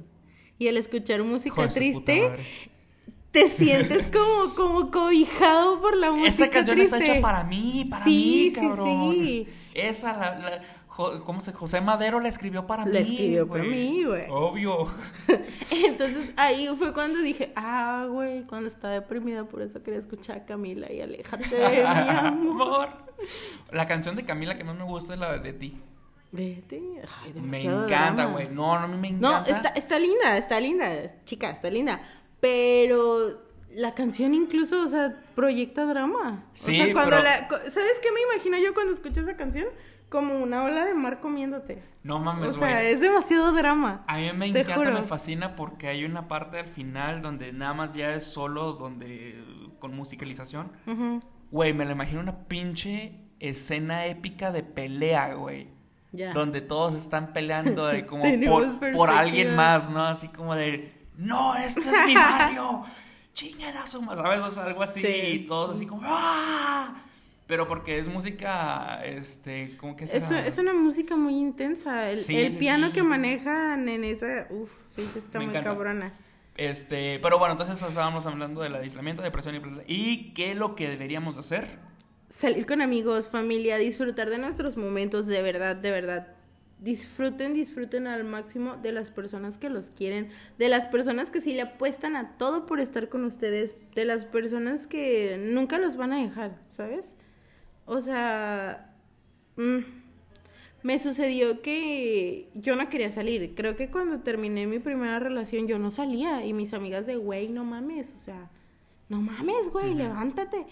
Y 0.60 0.68
al 0.68 0.78
escuchar 0.78 1.22
música 1.24 1.68
triste, 1.70 2.32
te 3.32 3.50
sientes 3.50 4.08
como, 4.08 4.56
como 4.56 4.92
cobijado 4.92 5.80
por 5.82 5.96
la 5.96 6.12
música 6.12 6.46
Esa 6.46 6.50
canción 6.50 6.78
triste. 6.78 6.98
está 6.98 7.12
hecha 7.14 7.22
para 7.22 7.44
mí, 7.44 7.86
para 7.90 8.04
Sí, 8.04 8.10
mí, 8.10 8.50
sí, 8.50 8.56
cabrón. 8.68 9.12
sí. 9.14 9.48
Esa, 9.76 10.14
la, 10.14 10.40
la- 10.40 10.62
¿cómo 11.26 11.42
se? 11.42 11.54
José 11.54 11.80
Madero 11.80 12.20
la 12.20 12.30
escribió 12.30 12.66
para 12.66 12.84
La 12.86 13.00
mí. 13.02 13.08
escribió 13.12 13.48
para 13.48 13.64
mí, 13.64 14.04
güey. 14.04 14.24
Obvio. 14.30 14.88
Entonces 15.70 16.32
ahí 16.38 16.68
fue 16.76 16.92
cuando 16.94 17.20
dije, 17.20 17.52
ah, 17.56 18.08
güey, 18.10 18.42
cuando 18.48 18.70
estaba 18.70 18.96
deprimida, 18.96 19.44
por 19.46 19.62
eso 19.62 19.84
quería 19.84 20.00
escuchar 20.00 20.38
a 20.38 20.46
Camila 20.46 20.92
y 20.92 21.02
aléjate 21.02 21.48
de 21.56 21.70
mi. 21.70 21.76
Amor. 21.86 22.90
La 23.72 23.86
canción 23.88 24.16
de 24.16 24.26
Camila 24.26 24.58
que 24.58 24.64
más 24.64 24.76
me 24.76 24.86
gusta 24.86 25.14
es 25.14 25.20
la 25.20 25.38
de 25.38 25.54
ti. 25.54 25.78
Vete. 26.32 26.82
Ay, 27.24 27.34
Me 27.42 27.62
encanta, 27.62 28.26
güey. 28.26 28.50
No, 28.50 28.80
no, 28.80 28.88
me 28.98 29.12
No, 29.12 29.30
encanta. 29.42 29.50
está, 29.56 29.70
está 29.70 30.00
linda, 30.00 30.38
está 30.38 30.60
linda, 30.60 30.90
chica, 31.26 31.50
está 31.50 31.70
linda. 31.70 32.02
Pero 32.42 33.30
la 33.76 33.94
canción 33.94 34.34
incluso, 34.34 34.82
o 34.84 34.88
sea, 34.90 35.12
proyecta 35.36 35.86
drama. 35.86 36.44
o 36.54 36.66
Sí, 36.66 36.78
sea, 36.78 36.94
cuando 36.94 37.12
pero- 37.18 37.24
la. 37.24 37.48
¿Sabes 37.50 37.94
qué 38.02 38.12
me 38.12 38.22
imagino 38.34 38.58
yo 38.58 38.74
cuando 38.74 38.94
escucho 38.94 39.22
esa 39.22 39.36
canción? 39.38 39.66
como 40.10 40.40
una 40.40 40.64
ola 40.64 40.86
de 40.86 40.94
mar 40.94 41.20
comiéndote. 41.20 41.84
No 42.06 42.20
mames, 42.20 42.56
O 42.56 42.60
güey. 42.60 42.72
sea, 42.72 42.82
es 42.82 43.02
demasiado 43.02 43.52
drama. 43.52 44.06
A 44.08 44.16
mí 44.16 44.32
me 44.32 44.46
encanta, 44.46 44.76
juro. 44.76 44.94
me 44.94 45.04
fascina 45.04 45.58
porque 45.58 45.90
hay 45.90 46.06
una 46.06 46.30
parte 46.30 46.60
al 46.60 46.66
final 46.66 47.22
donde 47.22 47.52
nada 47.52 47.74
más 47.74 47.94
ya 47.94 48.14
es 48.16 48.24
solo 48.24 48.72
donde 48.72 49.36
con 49.82 49.94
musicalización. 49.98 50.72
Güey, 51.52 51.74
me 51.74 51.84
lo 51.84 51.92
imagino 51.92 52.22
una 52.22 52.38
pinche 52.48 53.12
escena 53.42 54.06
épica 54.06 54.54
de 54.54 54.64
pelea, 54.64 55.34
güey. 55.34 55.68
Donde 56.34 56.62
todos 56.62 56.96
están 56.96 57.34
peleando 57.34 57.88
de 57.88 58.06
como 58.08 58.24
por, 58.48 58.92
por 58.94 59.10
alguien 59.10 59.56
más, 59.56 59.90
¿no? 59.90 60.04
Así 60.06 60.28
como 60.30 60.56
de, 60.56 60.92
no, 61.18 61.56
este 61.56 61.82
es 61.82 62.06
mi 62.06 62.16
barrio. 62.16 62.84
Chinguen 63.34 63.78
a 63.78 63.86
su 63.86 64.02
madre", 64.02 64.22
¿sabes? 64.24 64.40
O 64.40 64.52
sea, 64.52 64.64
algo 64.64 64.82
así. 64.84 65.00
Sí. 65.02 65.08
Y 65.08 65.48
todos 65.48 65.76
así 65.76 65.86
como, 65.86 66.02
¡ah! 66.06 66.90
Pero 67.48 67.68
porque 67.68 68.00
es 68.00 68.08
música, 68.08 69.00
este, 69.06 69.78
como 69.78 69.96
que 69.96 70.06
Es, 70.06 70.30
es 70.32 70.58
una 70.58 70.74
música 70.74 71.16
muy 71.16 71.36
intensa. 71.36 72.10
El, 72.12 72.24
Sí, 72.24 72.36
el 72.36 72.54
sí, 72.54 72.58
piano 72.58 72.88
sí. 72.88 72.94
que 72.94 73.04
manejan 73.04 73.88
en 73.88 74.04
esa. 74.04 74.48
Uf, 74.50 74.70
sí, 74.94 75.08
sí, 75.14 75.20
está 75.20 75.40
Me 75.40 75.46
muy 75.46 75.56
encanta. 75.56 75.70
cabrona. 75.70 76.12
Este, 76.58 77.20
pero 77.22 77.38
bueno, 77.38 77.54
entonces 77.54 77.82
estábamos 77.88 78.26
hablando 78.26 78.62
del 78.62 78.74
aislamiento, 78.76 79.22
depresión 79.22 79.56
y 79.88 79.94
y 79.94 80.34
qué 80.34 80.52
es 80.52 80.58
lo 80.58 80.76
que 80.76 80.90
deberíamos 80.90 81.36
de 81.36 81.42
hacer. 81.42 81.68
Salir 82.30 82.66
con 82.66 82.82
amigos, 82.82 83.30
familia, 83.30 83.78
disfrutar 83.78 84.30
de 84.30 84.38
nuestros 84.38 84.78
momentos, 84.78 85.28
de 85.28 85.42
verdad, 85.42 85.76
de 85.76 85.92
verdad. 85.92 86.28
Disfruten, 86.82 87.54
disfruten 87.54 88.06
al 88.06 88.24
máximo 88.26 88.76
de 88.78 88.92
las 88.92 89.10
personas 89.10 89.58
que 89.58 89.70
los 89.70 89.86
quieren, 89.86 90.30
de 90.60 90.70
las 90.70 90.86
personas 90.88 91.32
que 91.32 91.42
sí 91.42 91.54
le 91.54 91.64
apuestan 91.64 92.16
a 92.16 92.38
todo 92.38 92.68
por 92.68 92.80
estar 92.80 93.10
con 93.10 93.24
ustedes, 93.24 93.96
de 93.96 94.06
las 94.06 94.26
personas 94.26 94.86
que 94.86 95.44
nunca 95.52 95.80
los 95.80 95.98
van 95.98 96.14
a 96.14 96.22
dejar, 96.22 96.52
¿sabes? 96.70 97.06
O 97.88 98.02
sea, 98.02 98.78
mm, 99.56 99.80
me 100.84 101.00
sucedió 101.00 101.62
que 101.62 102.46
yo 102.56 102.76
no 102.76 102.90
quería 102.90 103.10
salir. 103.10 103.56
Creo 103.56 103.76
que 103.76 103.90
cuando 103.90 104.20
terminé 104.20 104.68
mi 104.68 104.80
primera 104.80 105.20
relación 105.20 105.68
yo 105.68 105.80
no 105.80 105.92
salía 105.92 106.46
y 106.46 106.54
mis 106.54 106.74
amigas 106.74 107.08
de, 107.08 107.16
güey, 107.16 107.50
no 107.50 107.64
mames, 107.64 108.14
o 108.16 108.20
sea, 108.20 108.40
no 109.10 109.22
mames, 109.22 109.72
güey, 109.72 109.96
levántate. 109.96 110.66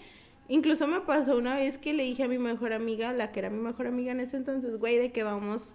Incluso 0.48 0.86
me 0.86 1.00
pasó 1.00 1.36
una 1.36 1.56
vez 1.56 1.76
que 1.78 1.92
le 1.92 2.04
dije 2.04 2.22
a 2.24 2.28
mi 2.28 2.38
mejor 2.38 2.72
amiga, 2.72 3.12
la 3.12 3.32
que 3.32 3.40
era 3.40 3.50
mi 3.50 3.58
mejor 3.58 3.86
amiga 3.88 4.12
en 4.12 4.20
ese 4.20 4.36
entonces, 4.36 4.78
güey, 4.78 4.96
de 4.96 5.10
que 5.10 5.22
vamos 5.24 5.74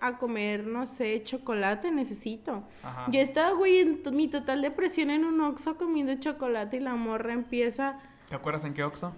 a 0.00 0.14
comer, 0.14 0.64
no 0.64 0.86
sé, 0.86 1.20
chocolate, 1.24 1.90
necesito. 1.90 2.64
Ajá. 2.82 3.06
Yo 3.10 3.20
estaba, 3.20 3.52
güey, 3.56 3.78
en 3.78 4.00
mi 4.12 4.28
total 4.28 4.62
depresión 4.62 5.10
en 5.10 5.24
un 5.24 5.40
oxo 5.40 5.76
comiendo 5.76 6.14
chocolate 6.16 6.76
y 6.76 6.80
la 6.80 6.94
morra 6.94 7.32
empieza, 7.32 7.94
¿Te 8.28 8.34
acuerdas 8.34 8.64
en 8.64 8.74
qué 8.74 8.84
Oxxo? 8.84 9.12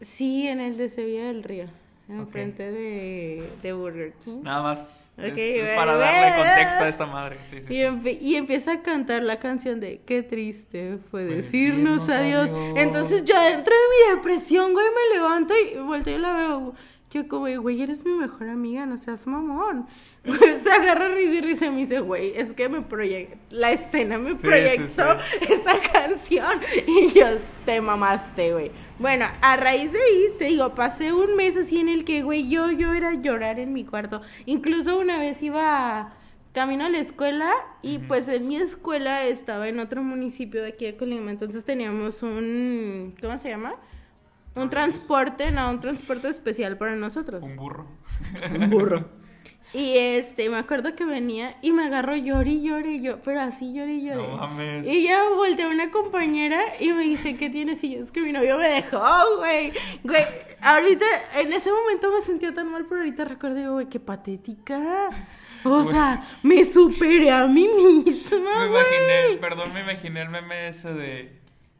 sí, 0.00 0.48
en 0.48 0.60
el 0.60 0.76
de 0.76 0.88
Sevilla 0.88 1.26
del 1.26 1.42
Río, 1.44 1.66
Enfrente 2.08 2.70
de, 2.70 3.48
de 3.62 3.72
Burger 3.72 4.12
King. 4.24 4.40
Nada 4.42 4.62
más. 4.62 5.06
es- 5.16 5.70
para 5.76 5.94
darle 5.96 6.36
contexto 6.44 6.84
a 6.84 6.88
esta 6.88 7.06
madre. 7.06 7.38
Sí, 7.48 7.60
sí, 7.60 7.64
Y, 7.64 7.66
sí. 7.66 7.74
empe- 7.82 8.18
y 8.20 8.34
empieza 8.36 8.72
a 8.72 8.80
cantar 8.82 9.22
la 9.22 9.38
canción 9.38 9.80
de 9.80 10.00
Qué 10.06 10.22
triste 10.22 10.98
fue 11.10 11.24
Fue 11.24 11.36
decirnos 11.36 12.06
decirnos 12.06 12.08
adiós. 12.10 12.50
adiós. 12.50 12.76
Entonces 12.78 13.24
yo 13.24 13.40
dentro 13.40 13.74
de 13.74 14.12
mi 14.12 14.16
depresión, 14.16 14.72
güey, 14.72 14.86
me 14.86 15.16
levanto 15.16 15.54
y 15.56 15.78
volteo 15.78 16.16
y 16.18 16.20
la 16.20 16.34
veo. 16.34 16.72
Yo 17.12 17.28
como, 17.28 17.46
güey, 17.62 17.80
eres 17.80 18.04
mi 18.04 18.12
mejor 18.12 18.48
amiga, 18.48 18.84
no 18.86 18.98
seas 18.98 19.26
mamón. 19.26 19.86
Se 20.62 20.70
agarra 20.70 21.08
risa 21.08 21.34
y 21.34 21.40
risa 21.42 21.66
y 21.66 21.70
me 21.70 21.76
dice, 21.78 22.00
güey, 22.00 22.32
es 22.36 22.52
que 22.52 22.68
me 22.68 22.80
proyectó, 22.80 23.36
la 23.50 23.72
escena 23.72 24.18
me 24.18 24.30
Sí, 24.30 24.36
sí, 24.36 24.42
proyectó 24.42 25.02
esta 25.48 25.80
canción 25.92 26.60
y 26.86 27.12
yo 27.12 27.26
te 27.66 27.80
mamaste, 27.80 28.52
güey. 28.52 28.70
Bueno, 28.98 29.26
a 29.42 29.56
raíz 29.56 29.92
de 29.92 29.98
ahí, 29.98 30.26
te 30.38 30.46
digo, 30.46 30.74
pasé 30.74 31.12
un 31.12 31.36
mes 31.36 31.56
así 31.56 31.80
en 31.80 31.88
el 31.88 32.04
que, 32.04 32.22
güey, 32.22 32.48
yo, 32.48 32.70
yo 32.70 32.94
era 32.94 33.12
llorar 33.14 33.58
en 33.58 33.72
mi 33.72 33.84
cuarto. 33.84 34.22
Incluso 34.46 34.98
una 34.98 35.18
vez 35.18 35.42
iba 35.42 36.12
camino 36.54 36.84
a 36.84 36.88
la 36.88 36.98
escuela 36.98 37.50
y 37.82 37.98
pues 37.98 38.28
en 38.28 38.46
mi 38.46 38.56
escuela 38.56 39.24
estaba 39.24 39.68
en 39.68 39.80
otro 39.80 40.04
municipio 40.04 40.62
de 40.62 40.68
aquí 40.68 40.86
de 40.86 40.96
Colima, 40.96 41.32
entonces 41.32 41.64
teníamos 41.64 42.22
un, 42.22 43.12
¿cómo 43.20 43.36
se 43.38 43.48
llama? 43.48 43.74
Un 44.54 44.70
transporte, 44.70 45.50
no, 45.50 45.68
un 45.68 45.80
transporte 45.80 46.28
especial 46.28 46.78
para 46.78 46.94
nosotros. 46.94 47.42
Un 47.42 47.56
burro. 47.56 47.84
Un 48.54 48.70
burro. 48.70 49.04
Y 49.74 49.98
este, 49.98 50.48
me 50.48 50.58
acuerdo 50.58 50.94
que 50.94 51.04
venía 51.04 51.52
y 51.60 51.72
me 51.72 51.84
agarró 51.86 52.14
llore 52.14 52.48
y 52.50 52.62
llore 52.62 52.92
y 52.92 53.02
yo, 53.02 53.16
pero 53.24 53.40
así 53.40 53.74
llore 53.74 53.92
y 53.94 54.06
llore. 54.06 54.22
No 54.28 54.36
mames. 54.36 54.86
Y 54.86 55.02
ya 55.02 55.28
volteé 55.30 55.64
a 55.64 55.68
una 55.68 55.90
compañera 55.90 56.62
y 56.78 56.92
me 56.92 57.02
dice, 57.02 57.36
¿qué 57.36 57.50
tienes? 57.50 57.82
Y 57.82 57.96
yo, 57.96 58.04
es 58.04 58.12
que 58.12 58.20
mi 58.20 58.30
novio 58.32 58.56
me 58.56 58.68
dejó, 58.68 59.02
güey. 59.38 59.72
Güey, 60.04 60.24
ahorita, 60.62 61.04
en 61.40 61.52
ese 61.52 61.72
momento 61.72 62.08
me 62.16 62.24
sentía 62.24 62.54
tan 62.54 62.70
mal, 62.70 62.84
pero 62.88 63.00
ahorita 63.00 63.24
recuerdo, 63.24 63.72
güey, 63.74 63.88
qué 63.88 63.98
patética. 63.98 65.08
O 65.64 65.70
Güey. 65.80 65.90
sea, 65.90 66.22
me 66.42 66.64
superé 66.64 67.30
a 67.32 67.46
mí 67.46 67.66
misma, 67.66 68.38
Me 68.38 68.68
güey. 68.68 68.80
imaginé, 68.80 69.38
perdón, 69.40 69.72
me 69.74 69.80
imaginé 69.80 70.22
el 70.22 70.28
meme 70.28 70.68
ese 70.68 70.92
de. 70.94 71.28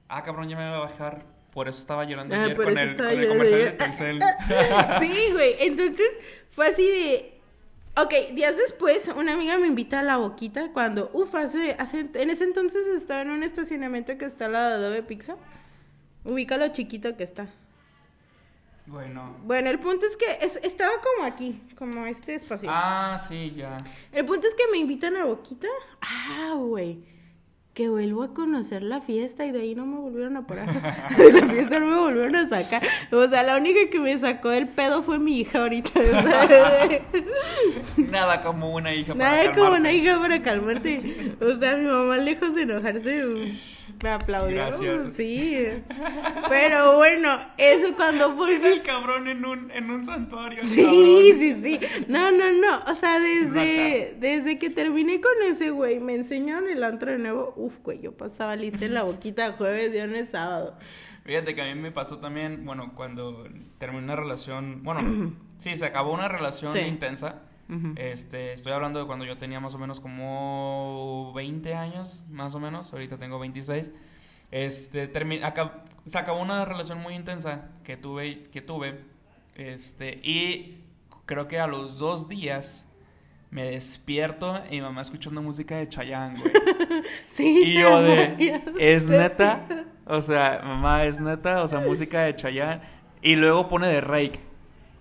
Ah, 0.09 0.23
cabrón, 0.25 0.49
ya 0.49 0.57
me 0.57 0.65
voy 0.65 0.75
a 0.75 0.79
bajar. 0.79 1.19
Por 1.53 1.69
eso 1.69 1.79
estaba 1.81 2.03
llorando 2.05 2.35
Ah, 2.35 2.45
ayer 2.45 2.57
con 2.57 2.77
el, 2.77 2.97
con 2.97 3.07
comercial 3.29 3.61
de. 3.61 3.71
Telcel. 3.73 4.21
Sí, 5.01 5.29
güey. 5.33 5.55
Entonces 5.61 6.09
fue 6.55 6.67
así 6.69 6.83
de. 6.83 7.31
Ok, 7.97 8.13
días 8.35 8.57
después, 8.57 9.07
una 9.17 9.35
amiga 9.35 9.57
me 9.59 9.69
invita 9.69 10.01
a 10.01 10.03
la 10.03 10.17
boquita 10.17 10.69
cuando, 10.73 11.09
uf, 11.13 11.33
hace, 11.37 11.77
hace, 11.79 12.09
en 12.15 12.31
ese 12.31 12.43
entonces 12.45 12.87
estaba 12.89 13.23
en 13.23 13.31
un 13.31 13.43
estacionamiento 13.45 14.19
que 14.19 14.25
está 14.25 14.47
al 14.47 14.53
lado 14.53 14.69
de 14.81 14.87
Adobe 14.87 15.03
Pizza. 15.05 15.37
Ubica 16.25 16.57
lo 16.57 16.69
chiquito 16.69 17.17
que 17.17 17.23
está. 17.25 17.47
bueno. 18.87 19.35
Bueno, 19.45 19.71
el 19.71 19.79
punto 19.79 20.05
es 20.07 20.17
que 20.17 20.39
es- 20.45 20.59
estaba 20.65 20.91
como 21.15 21.27
aquí, 21.27 21.59
como 21.79 22.05
este 22.07 22.35
espacio. 22.35 22.69
Ah, 22.73 23.25
sí, 23.29 23.55
ya. 23.57 23.79
El 24.13 24.27
punto 24.27 24.47
es 24.49 24.55
que 24.55 24.65
me 24.73 24.79
invitan 24.79 25.17
a 25.17 25.25
Boquita. 25.25 25.69
Ah, 26.03 26.55
güey. 26.57 27.03
Que 27.75 27.89
vuelvo 27.89 28.23
a 28.23 28.33
conocer 28.33 28.83
la 28.83 29.01
fiesta 29.01 29.45
y 29.45 29.51
de 29.51 29.63
ahí 29.63 29.75
no 29.75 29.85
me 29.85 29.97
volvieron 29.97 30.37
a 30.37 30.47
parar. 30.47 30.69
De 31.17 31.33
la 31.33 31.45
fiesta 31.45 31.81
no 31.81 31.87
me 31.87 31.97
volvieron 31.97 32.37
a 32.37 32.49
sacar. 32.49 32.81
O 33.11 33.29
sea, 33.29 33.43
la 33.43 33.57
única 33.57 33.91
que 33.91 33.99
me 33.99 34.17
sacó 34.17 34.53
el 34.53 34.69
pedo 34.69 35.03
fue 35.03 35.19
mi 35.19 35.41
hija 35.41 35.63
ahorita. 35.63 35.91
Nada 37.97 38.43
como 38.43 38.73
una 38.73 38.95
hija 38.95 39.15
para 39.15 39.29
Nada 39.29 39.53
como 39.53 39.73
una 39.73 39.91
hija 39.91 40.21
para 40.21 40.41
calmarte. 40.41 41.33
O 41.41 41.59
sea, 41.59 41.77
mi 41.77 41.87
mamá 41.87 42.17
lejos 42.19 42.55
de 42.55 42.63
enojarse 42.63 43.55
me 44.03 44.11
aplaudió. 44.11 44.57
Gracias. 44.57 45.15
Sí. 45.17 45.65
Pero 46.49 46.97
bueno, 46.97 47.39
eso 47.59 47.95
cuando 47.97 48.35
volví. 48.35 48.55
El 48.67 48.83
cabrón 48.83 49.29
en 49.29 49.45
un, 49.45 49.71
en 49.71 49.91
un 49.91 50.05
santuario. 50.07 50.63
Sí, 50.65 50.83
cabrón. 50.83 51.39
sí, 51.39 51.63
sí. 51.63 51.81
No, 52.09 52.31
no, 52.31 52.53
no. 52.53 52.93
O 52.93 52.95
sea, 52.95 53.19
desde, 53.21 54.15
desde 54.19 54.59
que 54.59 54.71
terminé 54.71 55.21
con 55.21 55.33
ese 55.51 55.71
güey, 55.71 56.01
me 56.01 56.15
enseñaron 56.15 56.69
el 56.69 56.83
antro 56.85 57.13
de 57.13 57.19
nuevo. 57.19 57.53
Uf, 57.57 57.83
güey, 57.83 58.01
yo 58.01 58.17
pasaba 58.17 58.57
lista 58.57 58.85
en 58.85 58.95
la 58.95 59.03
boquita 59.05 59.53
jueves, 59.53 59.93
viernes, 59.93 60.31
sábado. 60.31 60.77
Fíjate 61.25 61.55
que 61.55 61.63
a 61.63 61.75
mí 61.75 61.81
me 61.81 61.91
pasó 61.91 62.19
también, 62.19 62.67
bueno, 62.67 62.93
cuando 62.95 63.45
terminé 63.79 64.05
una 64.05 64.17
relación, 64.17 64.83
bueno, 64.85 65.33
sí, 65.61 65.77
se 65.77 65.87
acabó 65.87 66.13
una 66.13 66.29
relación 66.29 66.73
Sí. 66.75 66.81
intensa. 66.81 67.37
Este, 67.97 68.53
estoy 68.53 68.73
hablando 68.73 69.01
de 69.01 69.07
cuando 69.07 69.25
yo 69.25 69.37
tenía 69.37 69.59
más 69.61 69.75
o 69.75 69.79
menos 69.79 70.01
como 70.01 71.33
20 71.35 71.75
años, 71.75 72.25
más 72.33 72.55
o 72.55 72.61
menos, 72.61 72.93
ahorita 72.93 73.17
tengo 73.17 73.39
26. 73.39 73.91
Este, 74.51 75.11
acab- 75.13 75.73
se 76.07 76.19
acabó 76.19 76.41
una 76.41 76.65
relación 76.65 77.01
muy 77.01 77.15
intensa 77.15 77.69
que 77.85 77.97
tuve, 77.97 78.39
que 78.53 78.61
tuve, 78.61 78.95
este, 79.57 80.21
y 80.23 80.77
creo 81.27 81.49
que 81.49 81.59
a 81.59 81.67
los 81.67 81.99
dos 81.99 82.29
días 82.29 82.83
me 83.51 83.65
despierto 83.71 84.61
y 84.71 84.77
mi 84.77 84.81
mamá 84.83 85.03
escuchando 85.03 85.41
música 85.43 85.77
de 85.77 85.89
Chayanne, 85.89 86.39
güey. 86.41 86.53
Sí. 87.33 87.63
Y 87.65 87.75
yo 87.81 88.01
de, 88.03 88.63
¿es 88.79 89.07
neta? 89.09 89.65
O 90.07 90.21
sea, 90.21 90.61
mamá, 90.63 91.05
¿es 91.05 91.19
neta? 91.21 91.63
O 91.63 91.69
sea, 91.69 91.81
música 91.81 92.21
de 92.23 92.37
Chayanne. 92.37 92.81
Y 93.23 93.37
luego 93.37 93.69
pone 93.69 93.89
de 93.89 94.01
Rake. 94.01 94.39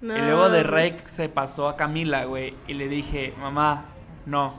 No. 0.03 0.17
Y 0.17 0.21
luego 0.21 0.49
de 0.49 0.63
Rake 0.63 1.03
se 1.09 1.29
pasó 1.29 1.67
a 1.69 1.75
Camila, 1.77 2.25
güey. 2.25 2.53
Y 2.67 2.73
le 2.73 2.87
dije, 2.87 3.33
mamá, 3.39 3.85
no, 4.25 4.53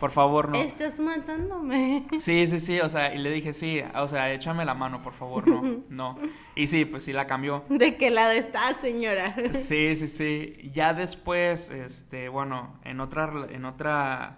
por 0.00 0.10
favor, 0.12 0.48
no. 0.50 0.56
Estás 0.56 0.98
matándome. 0.98 2.04
Sí, 2.20 2.46
sí, 2.46 2.58
sí, 2.58 2.80
o 2.80 2.88
sea, 2.88 3.14
y 3.14 3.18
le 3.18 3.30
dije, 3.30 3.52
sí, 3.52 3.80
o 3.96 4.06
sea, 4.08 4.32
échame 4.32 4.64
la 4.64 4.74
mano, 4.74 5.02
por 5.02 5.12
favor, 5.14 5.46
no, 5.48 5.62
no. 5.90 6.18
Y 6.56 6.66
sí, 6.68 6.84
pues 6.84 7.04
sí 7.04 7.12
la 7.12 7.26
cambió. 7.26 7.64
¿De 7.68 7.96
qué 7.96 8.10
lado 8.10 8.30
estás, 8.32 8.76
señora? 8.80 9.34
Sí, 9.54 9.96
sí, 9.96 10.06
sí. 10.08 10.70
Ya 10.74 10.94
después, 10.94 11.70
este, 11.70 12.28
bueno, 12.28 12.68
en 12.84 13.00
otra, 13.00 13.32
en 13.50 13.64
otra, 13.64 14.36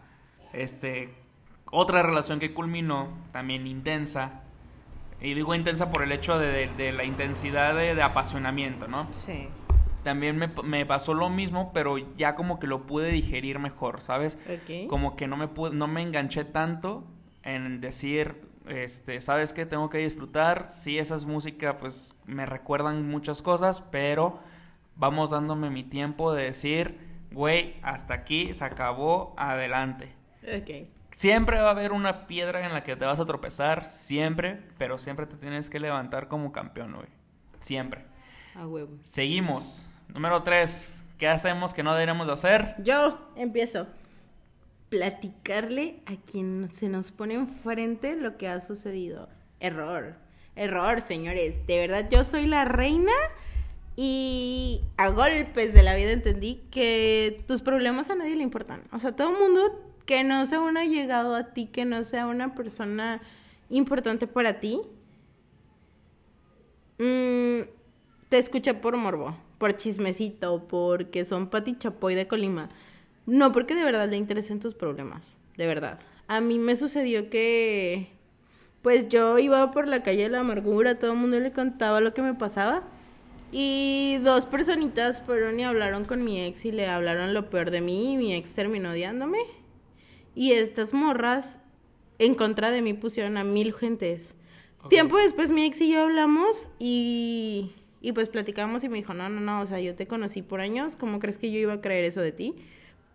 este, 0.54 1.10
otra 1.70 2.02
relación 2.02 2.38
que 2.40 2.54
culminó, 2.54 3.08
también 3.32 3.66
intensa. 3.66 4.42
Y 5.20 5.34
digo 5.34 5.54
intensa 5.54 5.90
por 5.90 6.02
el 6.02 6.12
hecho 6.12 6.38
de, 6.38 6.46
de- 6.46 6.68
de 6.76 6.92
la 6.92 7.04
intensidad 7.04 7.74
de, 7.74 7.94
de 7.94 8.02
apasionamiento, 8.02 8.86
¿no? 8.86 9.06
Sí. 9.26 9.48
También 10.06 10.38
me, 10.38 10.46
me 10.62 10.86
pasó 10.86 11.14
lo 11.14 11.30
mismo, 11.30 11.72
pero 11.72 11.98
ya 11.98 12.36
como 12.36 12.60
que 12.60 12.68
lo 12.68 12.86
pude 12.86 13.10
digerir 13.10 13.58
mejor, 13.58 14.00
¿sabes? 14.00 14.38
Como 14.88 15.16
que 15.16 15.26
no 15.26 15.36
me 15.36 15.48
pude, 15.48 15.74
no 15.74 15.88
me 15.88 16.00
enganché 16.00 16.44
tanto 16.44 17.02
en 17.42 17.80
decir, 17.80 18.32
este, 18.68 19.20
¿sabes 19.20 19.52
qué? 19.52 19.66
Tengo 19.66 19.90
que 19.90 19.98
disfrutar. 19.98 20.70
Sí, 20.70 20.96
esas 20.96 21.24
músicas, 21.24 21.74
pues, 21.80 22.10
me 22.26 22.46
recuerdan 22.46 23.10
muchas 23.10 23.42
cosas, 23.42 23.82
pero 23.90 24.40
vamos 24.94 25.30
dándome 25.30 25.70
mi 25.70 25.82
tiempo 25.82 26.32
de 26.32 26.44
decir, 26.44 26.96
güey, 27.32 27.74
hasta 27.82 28.14
aquí 28.14 28.54
se 28.54 28.62
acabó, 28.62 29.34
adelante. 29.36 30.08
Siempre 31.16 31.60
va 31.60 31.70
a 31.70 31.72
haber 31.72 31.90
una 31.90 32.26
piedra 32.26 32.64
en 32.64 32.72
la 32.72 32.84
que 32.84 32.94
te 32.94 33.06
vas 33.06 33.18
a 33.18 33.26
tropezar, 33.26 33.84
siempre, 33.84 34.56
pero 34.78 34.98
siempre 34.98 35.26
te 35.26 35.34
tienes 35.34 35.68
que 35.68 35.80
levantar 35.80 36.28
como 36.28 36.52
campeón, 36.52 36.94
güey. 36.94 37.08
Siempre. 37.60 38.04
A 38.54 38.68
huevo. 38.68 38.92
Seguimos. 39.02 39.82
Número 40.14 40.42
3. 40.42 41.02
¿Qué 41.18 41.28
hacemos 41.28 41.72
que 41.72 41.82
no 41.82 41.92
deberíamos 41.92 42.26
de 42.26 42.32
hacer? 42.34 42.74
Yo 42.82 43.18
empiezo. 43.36 43.86
Platicarle 44.90 45.96
a 46.06 46.14
quien 46.30 46.70
se 46.74 46.88
nos 46.88 47.10
pone 47.10 47.34
enfrente 47.34 48.16
lo 48.16 48.36
que 48.36 48.48
ha 48.48 48.60
sucedido. 48.60 49.26
Error. 49.60 50.14
Error, 50.56 51.00
señores. 51.00 51.66
De 51.66 51.78
verdad, 51.78 52.08
yo 52.10 52.24
soy 52.24 52.46
la 52.46 52.64
reina 52.64 53.12
y 53.96 54.80
a 54.98 55.08
golpes 55.08 55.72
de 55.72 55.82
la 55.82 55.94
vida 55.94 56.10
entendí 56.10 56.60
que 56.70 57.42
tus 57.48 57.62
problemas 57.62 58.10
a 58.10 58.14
nadie 58.14 58.36
le 58.36 58.42
importan. 58.42 58.82
O 58.92 59.00
sea, 59.00 59.12
todo 59.12 59.30
el 59.30 59.38
mundo 59.38 59.62
que 60.04 60.22
no 60.22 60.44
sea 60.46 60.60
uno 60.60 60.82
llegado 60.84 61.34
a 61.34 61.50
ti, 61.50 61.66
que 61.66 61.84
no 61.84 62.04
sea 62.04 62.26
una 62.26 62.54
persona 62.54 63.20
importante 63.70 64.26
para 64.26 64.60
ti, 64.60 64.78
mm, 66.98 67.62
te 68.28 68.38
escucha 68.38 68.74
por 68.74 68.96
morbo, 68.96 69.36
por 69.58 69.76
chismecito, 69.76 70.66
porque 70.68 71.24
son 71.24 71.48
Pati 71.48 71.76
Chapoy 71.78 72.14
de 72.14 72.26
Colima. 72.26 72.68
No, 73.26 73.52
porque 73.52 73.74
de 73.74 73.84
verdad 73.84 74.08
le 74.08 74.16
interesen 74.16 74.60
tus 74.60 74.74
problemas, 74.74 75.36
de 75.56 75.66
verdad. 75.66 75.98
A 76.28 76.40
mí 76.40 76.58
me 76.58 76.76
sucedió 76.76 77.28
que, 77.30 78.08
pues 78.82 79.08
yo 79.08 79.38
iba 79.38 79.72
por 79.72 79.88
la 79.88 80.02
calle 80.02 80.24
de 80.24 80.28
la 80.30 80.40
amargura, 80.40 80.98
todo 80.98 81.12
el 81.12 81.18
mundo 81.18 81.40
le 81.40 81.50
contaba 81.50 82.00
lo 82.00 82.14
que 82.14 82.22
me 82.22 82.34
pasaba. 82.34 82.82
Y 83.52 84.18
dos 84.22 84.44
personitas 84.44 85.22
fueron 85.22 85.58
y 85.58 85.64
hablaron 85.64 86.04
con 86.04 86.24
mi 86.24 86.40
ex 86.40 86.64
y 86.64 86.72
le 86.72 86.88
hablaron 86.88 87.32
lo 87.32 87.48
peor 87.48 87.70
de 87.70 87.80
mí 87.80 88.12
y 88.12 88.16
mi 88.16 88.34
ex 88.34 88.52
terminó 88.54 88.90
odiándome. 88.90 89.38
Y 90.34 90.52
estas 90.52 90.92
morras 90.92 91.58
en 92.18 92.34
contra 92.34 92.70
de 92.70 92.82
mí 92.82 92.92
pusieron 92.92 93.36
a 93.36 93.44
mil 93.44 93.72
gentes. 93.72 94.34
Tiempo 94.88 95.16
después 95.16 95.50
mi 95.50 95.64
ex 95.64 95.80
y 95.80 95.90
yo 95.90 96.02
hablamos 96.02 96.68
y, 96.78 97.72
y 98.08 98.12
pues 98.12 98.28
platicamos 98.28 98.84
y 98.84 98.88
me 98.88 98.98
dijo, 98.98 99.14
no, 99.14 99.28
no, 99.28 99.40
no, 99.40 99.60
o 99.62 99.66
sea, 99.66 99.80
yo 99.80 99.94
te 99.96 100.06
conocí 100.06 100.40
por 100.42 100.60
años, 100.60 100.94
¿cómo 100.94 101.18
crees 101.18 101.38
que 101.38 101.50
yo 101.50 101.58
iba 101.58 101.72
a 101.72 101.80
creer 101.80 102.04
eso 102.04 102.20
de 102.20 102.30
ti? 102.30 102.54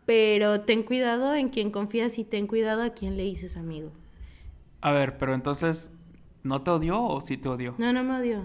Pero 0.06 0.62
ten 0.62 0.84
cuidado 0.84 1.34
en 1.34 1.48
quien 1.48 1.72
confías 1.72 2.18
y 2.18 2.26
ten 2.26 2.46
cuidado 2.46 2.84
a 2.84 2.90
quien 2.90 3.16
le 3.16 3.24
dices 3.24 3.56
amigo. 3.56 3.90
A 4.82 4.92
ver, 4.92 5.18
pero 5.18 5.34
entonces, 5.34 5.90
¿no 6.44 6.62
te 6.62 6.72
odió 6.72 7.02
o 7.02 7.22
sí 7.22 7.38
te 7.38 7.48
odió? 7.48 7.74
No, 7.78 7.94
no 7.94 8.04
me 8.04 8.18
odió. 8.20 8.44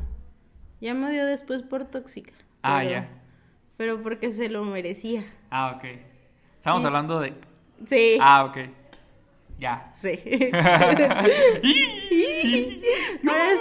Ya 0.80 0.94
me 0.94 1.08
odió 1.08 1.26
después 1.26 1.62
por 1.64 1.84
tóxica. 1.86 2.32
Ah, 2.62 2.78
pero- 2.80 2.90
ya. 2.90 3.08
Pero 3.76 4.02
porque 4.02 4.30
se 4.30 4.48
lo 4.48 4.64
merecía. 4.64 5.24
Ah, 5.50 5.74
ok. 5.76 5.84
Estamos 6.54 6.82
Sí. 6.82 6.86
hablando 6.86 7.18
de... 7.20 7.32
Sí. 7.88 8.18
Ah, 8.20 8.44
ok. 8.44 8.70
Ya. 9.58 9.88
Sí. 10.00 10.10
Ahora 10.52 11.24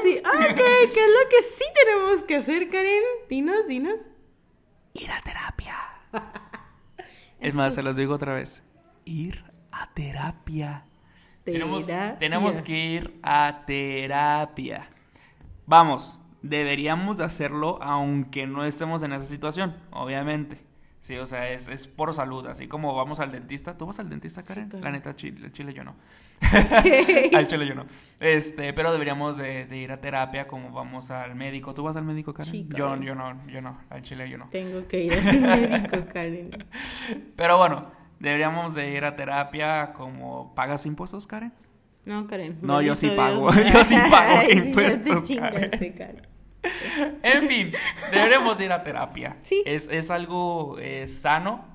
sí. 0.03 0.17
Ok, 0.17 0.57
¿qué 0.57 1.05
es 1.05 1.11
lo 1.11 1.29
que 1.29 1.43
sí 1.57 1.65
tenemos 1.83 2.23
que 2.23 2.35
hacer, 2.35 2.69
Karen? 2.69 3.03
Dinos, 3.29 3.67
dinos. 3.67 3.99
Ir 4.93 5.11
a 5.11 5.21
terapia. 5.21 5.77
es 7.39 7.53
más, 7.53 7.75
se 7.75 7.83
los 7.83 7.95
digo 7.95 8.13
otra 8.13 8.33
vez. 8.33 8.61
Ir 9.05 9.41
a 9.71 9.87
terapia. 9.93 10.83
Tenemos, 11.45 11.85
Terapia. 11.85 12.19
tenemos 12.19 12.61
que 12.61 12.73
ir 12.73 13.19
a 13.21 13.63
terapia. 13.67 14.87
Vamos, 15.67 16.17
deberíamos 16.41 17.17
de 17.17 17.23
hacerlo 17.23 17.77
aunque 17.83 18.47
no 18.47 18.65
estemos 18.65 19.03
en 19.03 19.13
esa 19.13 19.25
situación, 19.25 19.75
obviamente. 19.91 20.59
Sí, 21.05 21.17
o 21.17 21.27
sea, 21.27 21.51
es, 21.51 21.67
es 21.67 21.85
por 21.85 22.11
salud, 22.15 22.47
así 22.47 22.67
como 22.67 22.95
vamos 22.95 23.19
al 23.19 23.31
dentista. 23.31 23.77
¿Tú 23.77 23.85
vas 23.85 23.99
al 23.99 24.09
dentista, 24.09 24.41
Karen? 24.41 24.67
claro. 24.69 24.85
La 24.85 24.91
neta, 24.91 25.15
chile, 25.15 25.51
chile 25.51 25.71
yo 25.71 25.83
no. 25.83 25.93
Al 27.37 27.47
chile 27.47 27.67
yo 27.67 27.75
no. 27.75 27.85
Este, 28.19 28.73
pero 28.73 28.91
deberíamos 28.91 29.37
de, 29.37 29.67
de 29.67 29.77
ir 29.77 29.91
a 29.91 30.01
terapia 30.01 30.47
como 30.47 30.71
vamos 30.71 31.11
al 31.11 31.35
médico. 31.35 31.75
¿Tú 31.75 31.83
vas 31.83 31.95
al 31.95 32.05
médico, 32.05 32.33
Karen? 32.33 32.51
Sí, 32.51 32.67
yo, 32.75 32.99
yo 32.99 33.13
no, 33.13 33.47
yo 33.47 33.61
no, 33.61 33.79
al 33.91 34.01
chile 34.01 34.27
yo 34.27 34.39
no. 34.39 34.49
Tengo 34.49 34.83
que 34.87 35.03
ir 35.03 35.13
al 35.13 35.41
médico, 35.41 35.97
Karen. 36.11 36.49
Pero 37.37 37.59
bueno, 37.59 37.83
deberíamos 38.19 38.73
de 38.73 38.89
ir 38.89 39.05
a 39.05 39.15
terapia 39.15 39.93
como... 39.93 40.55
¿Pagas 40.55 40.87
impuestos, 40.87 41.27
Karen? 41.27 41.53
No, 42.05 42.25
Karen. 42.25 42.57
No, 42.63 42.81
yo 42.81 42.95
sí 42.95 43.09
pago. 43.09 43.53
Yo 43.73 43.83
sí 43.83 43.95
pago 44.09 44.49
impuestos, 44.49 45.29
Karen. 45.29 46.34
En 47.23 47.47
fin, 47.47 47.71
deberemos 48.11 48.57
de 48.57 48.65
ir 48.65 48.71
a 48.71 48.83
terapia. 48.83 49.37
Sí. 49.41 49.63
Es, 49.65 49.87
es 49.89 50.11
algo 50.11 50.77
eh, 50.79 51.07
sano 51.07 51.65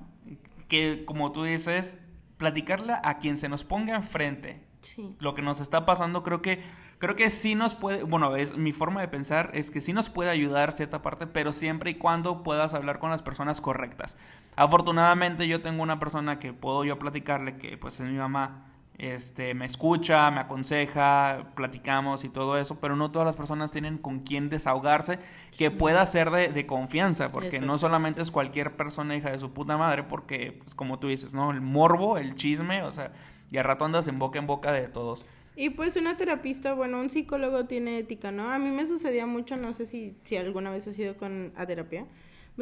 que, 0.67 1.03
como 1.05 1.31
tú 1.31 1.43
dices, 1.43 1.97
platicarla 2.37 3.01
a 3.03 3.19
quien 3.19 3.37
se 3.37 3.49
nos 3.49 3.63
ponga 3.63 3.95
enfrente. 3.95 4.63
Sí. 4.81 5.15
Lo 5.19 5.35
que 5.35 5.41
nos 5.41 5.59
está 5.59 5.85
pasando, 5.85 6.23
creo 6.23 6.41
que, 6.41 6.63
creo 6.97 7.15
que 7.15 7.29
sí 7.29 7.55
nos 7.55 7.75
puede, 7.75 8.03
bueno, 8.03 8.35
es 8.35 8.57
mi 8.57 8.71
forma 8.71 9.01
de 9.01 9.07
pensar 9.07 9.51
es 9.53 9.69
que 9.69 9.81
sí 9.81 9.93
nos 9.93 10.09
puede 10.09 10.29
ayudar 10.29 10.71
cierta 10.71 11.01
parte, 11.01 11.27
pero 11.27 11.51
siempre 11.51 11.91
y 11.91 11.95
cuando 11.95 12.41
puedas 12.41 12.73
hablar 12.73 12.99
con 12.99 13.11
las 13.11 13.21
personas 13.21 13.61
correctas. 13.61 14.17
Afortunadamente 14.55 15.47
yo 15.47 15.61
tengo 15.61 15.83
una 15.83 15.99
persona 15.99 16.39
que 16.39 16.53
puedo 16.53 16.83
yo 16.83 16.97
platicarle, 16.97 17.57
que 17.57 17.77
pues 17.77 17.99
es 17.99 18.07
mi 18.07 18.17
mamá, 18.17 18.70
este, 18.97 19.53
me 19.53 19.65
escucha, 19.65 20.29
me 20.31 20.41
aconseja, 20.41 21.51
platicamos 21.55 22.23
y 22.23 22.29
todo 22.29 22.57
eso, 22.57 22.79
pero 22.79 22.95
no 22.95 23.09
todas 23.11 23.25
las 23.25 23.35
personas 23.35 23.71
tienen 23.71 23.97
con 23.97 24.19
quién 24.19 24.49
desahogarse 24.49 25.17
que 25.57 25.71
pueda 25.71 26.05
ser 26.05 26.29
de, 26.29 26.49
de 26.49 26.65
confianza, 26.65 27.31
porque 27.31 27.57
Eso. 27.57 27.65
no 27.65 27.77
solamente 27.77 28.21
es 28.21 28.31
cualquier 28.31 28.75
persona 28.75 29.15
hija 29.15 29.31
de 29.31 29.39
su 29.39 29.51
puta 29.51 29.77
madre, 29.77 30.03
porque, 30.03 30.57
pues 30.59 30.75
como 30.75 30.99
tú 30.99 31.07
dices, 31.07 31.33
¿no? 31.33 31.51
El 31.51 31.61
morbo, 31.61 32.17
el 32.17 32.35
chisme, 32.35 32.83
o 32.83 32.91
sea, 32.91 33.11
y 33.49 33.57
al 33.57 33.63
rato 33.63 33.85
andas 33.85 34.07
en 34.07 34.19
boca 34.19 34.39
en 34.39 34.47
boca 34.47 34.71
de 34.71 34.87
todos. 34.87 35.25
Y 35.55 35.71
pues 35.71 35.97
una 35.97 36.15
terapista, 36.15 36.73
bueno, 36.73 36.99
un 36.99 37.09
psicólogo 37.09 37.65
tiene 37.65 37.99
ética, 37.99 38.31
¿no? 38.31 38.51
A 38.51 38.57
mí 38.57 38.69
me 38.69 38.85
sucedía 38.85 39.25
mucho, 39.25 39.57
no 39.57 39.73
sé 39.73 39.85
si, 39.85 40.15
si 40.23 40.37
alguna 40.37 40.69
vez 40.69 40.87
has 40.87 40.97
ido 40.97 41.17
con, 41.17 41.51
a 41.57 41.65
terapia, 41.65 42.05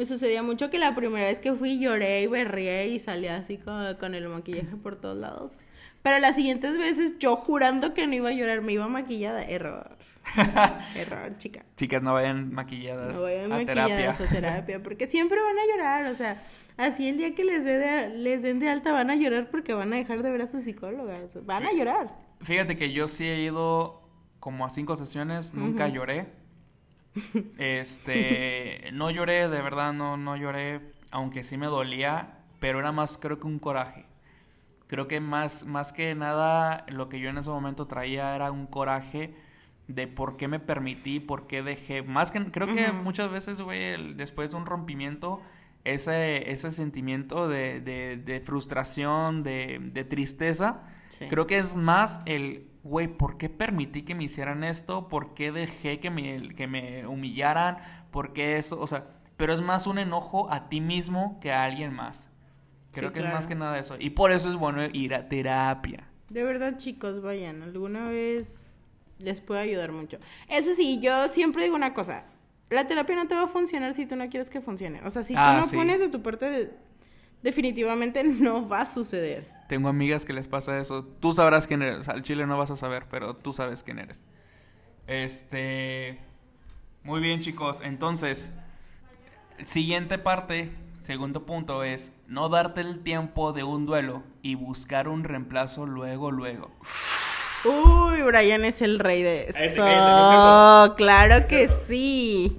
me 0.00 0.06
sucedía 0.06 0.42
mucho 0.42 0.70
que 0.70 0.78
la 0.78 0.94
primera 0.94 1.26
vez 1.26 1.40
que 1.40 1.52
fui 1.52 1.78
lloré 1.78 2.22
y 2.22 2.26
berrié 2.26 2.88
y 2.88 2.98
salía 3.00 3.36
así 3.36 3.58
con, 3.58 3.94
con 3.96 4.14
el 4.14 4.26
maquillaje 4.30 4.74
por 4.76 4.96
todos 4.96 5.18
lados. 5.18 5.52
Pero 6.02 6.18
las 6.20 6.36
siguientes 6.36 6.78
veces 6.78 7.18
yo 7.18 7.36
jurando 7.36 7.92
que 7.92 8.06
no 8.06 8.14
iba 8.14 8.30
a 8.30 8.32
llorar, 8.32 8.62
me 8.62 8.72
iba 8.72 8.88
maquillada. 8.88 9.44
Error. 9.44 9.98
Error, 10.96 11.36
chica. 11.36 11.66
Chicas, 11.76 12.02
no 12.02 12.14
vayan 12.14 12.50
maquilladas 12.50 13.14
No 13.14 13.22
vayan 13.24 13.52
a 13.52 13.58
terapia. 13.58 13.88
maquilladas 13.88 14.20
a 14.22 14.26
terapia, 14.26 14.82
porque 14.82 15.06
siempre 15.06 15.38
van 15.38 15.58
a 15.58 15.66
llorar, 15.70 16.06
o 16.06 16.14
sea, 16.14 16.42
así 16.78 17.06
el 17.06 17.18
día 17.18 17.34
que 17.34 17.44
les, 17.44 17.62
de, 17.62 18.08
les 18.16 18.40
den 18.40 18.58
de 18.58 18.70
alta 18.70 18.92
van 18.92 19.10
a 19.10 19.16
llorar 19.16 19.50
porque 19.50 19.74
van 19.74 19.92
a 19.92 19.96
dejar 19.96 20.22
de 20.22 20.30
ver 20.30 20.40
a 20.40 20.46
su 20.46 20.62
psicóloga, 20.62 21.18
o 21.22 21.28
sea, 21.28 21.42
van 21.44 21.66
a 21.66 21.72
llorar. 21.72 22.16
Fíjate 22.40 22.78
que 22.78 22.90
yo 22.90 23.06
sí 23.06 23.28
he 23.28 23.42
ido 23.42 24.00
como 24.38 24.64
a 24.64 24.70
cinco 24.70 24.96
sesiones, 24.96 25.52
nunca 25.52 25.88
lloré. 25.88 26.39
Este, 27.58 28.90
no 28.92 29.10
lloré, 29.10 29.48
de 29.48 29.62
verdad 29.62 29.92
no, 29.92 30.16
no 30.16 30.36
lloré, 30.36 30.80
aunque 31.10 31.42
sí 31.42 31.56
me 31.56 31.66
dolía, 31.66 32.38
pero 32.58 32.78
era 32.80 32.92
más 32.92 33.18
creo 33.18 33.38
que 33.40 33.46
un 33.46 33.58
coraje. 33.58 34.06
Creo 34.86 35.08
que 35.08 35.20
más, 35.20 35.64
más 35.66 35.92
que 35.92 36.14
nada 36.14 36.84
lo 36.88 37.08
que 37.08 37.20
yo 37.20 37.30
en 37.30 37.38
ese 37.38 37.50
momento 37.50 37.86
traía 37.86 38.34
era 38.34 38.50
un 38.50 38.66
coraje 38.66 39.34
de 39.88 40.08
por 40.08 40.36
qué 40.36 40.48
me 40.48 40.60
permití, 40.60 41.20
por 41.20 41.46
qué 41.46 41.62
dejé. 41.62 42.02
Más 42.02 42.32
que 42.32 42.44
creo 42.50 42.68
que 42.74 42.92
muchas 42.92 43.30
veces, 43.30 43.60
güey, 43.60 44.14
después 44.14 44.50
de 44.50 44.56
un 44.56 44.66
rompimiento, 44.66 45.42
ese, 45.84 46.50
ese 46.50 46.70
sentimiento 46.70 47.48
de, 47.48 47.80
de, 47.80 48.16
de 48.16 48.40
frustración, 48.40 49.42
de, 49.42 49.78
de 49.80 50.04
tristeza, 50.04 50.82
Sí. 51.10 51.26
creo 51.28 51.46
que 51.46 51.58
es 51.58 51.76
más 51.76 52.20
el, 52.24 52.68
güey, 52.84 53.08
¿por 53.08 53.36
qué 53.36 53.48
permití 53.50 54.02
que 54.02 54.14
me 54.14 54.24
hicieran 54.24 54.64
esto? 54.64 55.08
¿Por 55.08 55.34
qué 55.34 55.52
dejé 55.52 56.00
que 56.00 56.08
me, 56.10 56.54
que 56.54 56.66
me 56.66 57.06
humillaran? 57.06 57.78
¿Por 58.10 58.32
qué 58.32 58.56
eso? 58.56 58.80
O 58.80 58.86
sea, 58.86 59.06
pero 59.36 59.52
es 59.52 59.60
más 59.60 59.86
un 59.86 59.98
enojo 59.98 60.50
a 60.52 60.68
ti 60.68 60.80
mismo 60.80 61.38
que 61.40 61.52
a 61.52 61.64
alguien 61.64 61.92
más. 61.94 62.28
Creo 62.92 63.10
Sí, 63.10 63.14
que 63.14 63.20
es 63.20 63.26
más 63.26 63.46
que 63.46 63.54
nada 63.54 63.78
eso. 63.78 63.96
Y 63.98 64.10
por 64.10 64.32
eso 64.32 64.48
es 64.48 64.56
bueno 64.56 64.82
ir 64.92 65.14
a 65.14 65.28
terapia. 65.28 66.08
De 66.28 66.42
verdad, 66.44 66.76
chicos, 66.78 67.22
vayan, 67.22 67.62
alguna 67.62 68.08
vez 68.08 68.78
les 69.18 69.40
puede 69.40 69.60
ayudar 69.60 69.92
mucho. 69.92 70.18
Eso 70.48 70.74
sí, 70.74 70.98
yo 71.00 71.28
siempre 71.28 71.64
digo 71.64 71.76
una 71.76 71.92
cosa, 71.92 72.24
la 72.70 72.86
terapia 72.86 73.16
no 73.16 73.26
te 73.28 73.34
va 73.34 73.42
a 73.44 73.48
funcionar 73.48 73.94
si 73.94 74.06
tú 74.06 74.16
no 74.16 74.28
quieres 74.28 74.48
que 74.50 74.60
funcione. 74.60 75.02
O 75.04 75.10
sea, 75.10 75.22
si 75.24 75.34
Ah, 75.36 75.54
tú 75.54 75.60
no 75.60 75.66
sí. 75.66 75.76
pones 75.76 76.00
de 76.00 76.08
tu 76.08 76.22
parte, 76.22 76.48
de- 76.50 76.70
definitivamente 77.42 78.22
no 78.24 78.68
va 78.68 78.82
a 78.82 78.86
suceder. 78.86 79.48
Tengo 79.70 79.88
amigas 79.88 80.24
que 80.24 80.32
les 80.32 80.48
pasa 80.48 80.80
eso. 80.80 81.04
Tú 81.20 81.30
sabrás 81.30 81.68
quién 81.68 81.82
eres. 81.82 82.08
Al 82.08 82.24
chile 82.24 82.44
no 82.44 82.58
vas 82.58 82.72
a 82.72 82.76
saber, 82.76 83.04
pero 83.08 83.36
tú 83.36 83.52
sabes 83.52 83.84
quién 83.84 84.00
eres. 84.00 84.24
Este. 85.06 86.18
Muy 87.04 87.20
bien, 87.20 87.38
chicos. 87.40 87.80
Entonces, 87.84 88.50
siguiente 89.62 90.18
parte, 90.18 90.72
segundo 90.98 91.46
punto 91.46 91.84
es 91.84 92.10
no 92.26 92.48
darte 92.48 92.80
el 92.80 93.04
tiempo 93.04 93.52
de 93.52 93.62
un 93.62 93.86
duelo 93.86 94.24
y 94.42 94.56
buscar 94.56 95.06
un 95.06 95.22
reemplazo 95.22 95.86
luego, 95.86 96.32
luego. 96.32 96.72
Uy, 97.64 98.22
Brian 98.22 98.64
es 98.64 98.82
el 98.82 98.98
rey 98.98 99.22
de 99.22 99.50
Cállate, 99.52 99.66
eso. 99.66 99.82
cállate, 99.82 100.88
no 100.88 100.94
claro 100.96 101.46
que 101.46 101.68
sí. 101.68 102.58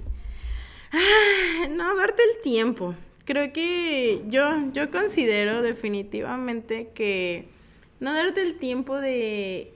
Ah, 0.92 1.66
No, 1.68 1.94
darte 1.94 2.22
el 2.22 2.42
tiempo. 2.42 2.94
Creo 3.24 3.52
que 3.52 4.22
yo, 4.28 4.72
yo 4.72 4.90
considero 4.90 5.62
definitivamente 5.62 6.88
que 6.92 7.46
no 8.00 8.12
darte 8.12 8.42
el 8.42 8.56
tiempo 8.56 8.96
de, 8.96 9.72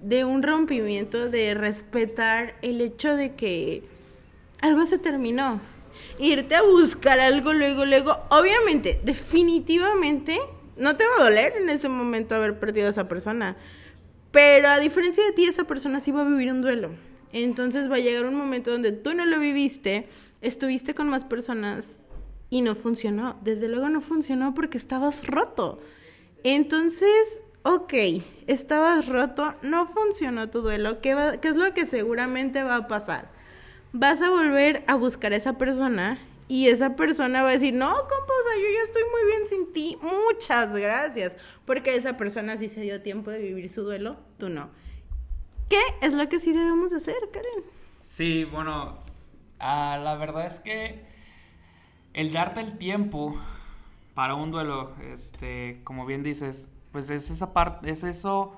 de 0.00 0.24
un 0.26 0.42
rompimiento, 0.42 1.30
de 1.30 1.54
respetar 1.54 2.56
el 2.60 2.82
hecho 2.82 3.16
de 3.16 3.34
que 3.34 3.84
algo 4.60 4.84
se 4.84 4.98
terminó. 4.98 5.62
Irte 6.18 6.54
a 6.54 6.62
buscar 6.62 7.20
algo 7.20 7.54
luego, 7.54 7.86
luego, 7.86 8.18
obviamente, 8.28 9.00
definitivamente, 9.02 10.38
no 10.76 10.94
te 10.96 11.04
va 11.06 11.14
a 11.18 11.24
doler 11.24 11.54
en 11.56 11.70
ese 11.70 11.88
momento 11.88 12.34
haber 12.34 12.58
perdido 12.58 12.88
a 12.88 12.90
esa 12.90 13.08
persona. 13.08 13.56
Pero 14.30 14.68
a 14.68 14.78
diferencia 14.78 15.24
de 15.24 15.32
ti, 15.32 15.46
esa 15.46 15.64
persona 15.64 16.00
sí 16.00 16.10
va 16.10 16.20
a 16.20 16.28
vivir 16.28 16.52
un 16.52 16.60
duelo. 16.60 16.90
Entonces 17.32 17.90
va 17.90 17.96
a 17.96 18.00
llegar 18.00 18.26
un 18.26 18.34
momento 18.34 18.70
donde 18.70 18.92
tú 18.92 19.14
no 19.14 19.24
lo 19.24 19.38
viviste, 19.40 20.06
estuviste 20.42 20.94
con 20.94 21.08
más 21.08 21.24
personas 21.24 21.96
y 22.50 22.62
no 22.62 22.74
funcionó. 22.74 23.38
Desde 23.42 23.68
luego 23.68 23.88
no 23.88 24.00
funcionó 24.00 24.54
porque 24.54 24.78
estabas 24.78 25.26
roto. 25.26 25.80
Entonces, 26.44 27.42
ok, 27.62 27.92
estabas 28.46 29.08
roto, 29.08 29.54
no 29.62 29.86
funcionó 29.86 30.50
tu 30.50 30.62
duelo. 30.62 31.00
¿Qué, 31.00 31.38
¿Qué, 31.40 31.48
es 31.48 31.56
lo 31.56 31.72
que 31.74 31.86
seguramente 31.86 32.62
va 32.62 32.76
a 32.76 32.88
pasar? 32.88 33.30
Vas 33.92 34.22
a 34.22 34.30
volver 34.30 34.84
a 34.86 34.94
buscar 34.94 35.32
a 35.32 35.36
esa 35.36 35.58
persona 35.58 36.18
y 36.48 36.68
esa 36.68 36.94
persona 36.94 37.42
va 37.42 37.48
a 37.48 37.52
decir, 37.52 37.74
no, 37.74 37.92
compa, 37.92 38.32
yo 38.56 38.72
ya 38.72 38.84
estoy 38.84 39.02
muy 39.02 39.30
bien 39.30 39.46
sin 39.46 39.72
ti. 39.72 39.98
Muchas 40.02 40.74
gracias. 40.74 41.36
Porque 41.64 41.96
esa 41.96 42.16
persona 42.16 42.56
sí 42.56 42.68
se 42.68 42.80
dio 42.80 43.02
tiempo 43.02 43.30
de 43.30 43.40
vivir 43.40 43.68
su 43.68 43.82
duelo, 43.82 44.16
tú 44.38 44.48
no. 44.48 44.70
¿Qué 45.68 45.80
es 46.00 46.14
lo 46.14 46.28
que 46.28 46.38
sí 46.38 46.52
debemos 46.52 46.92
hacer, 46.92 47.16
Karen? 47.32 47.64
Sí, 48.00 48.44
bueno, 48.44 49.02
ah, 49.58 49.98
la 50.02 50.14
verdad 50.14 50.46
es 50.46 50.60
que 50.60 51.04
el 52.16 52.32
darte 52.32 52.60
el 52.60 52.78
tiempo 52.78 53.36
para 54.14 54.34
un 54.34 54.50
duelo, 54.50 54.92
este, 55.12 55.82
como 55.84 56.06
bien 56.06 56.22
dices, 56.22 56.66
pues 56.90 57.10
es 57.10 57.30
esa 57.30 57.52
parte, 57.52 57.90
es 57.90 58.02
eso 58.04 58.56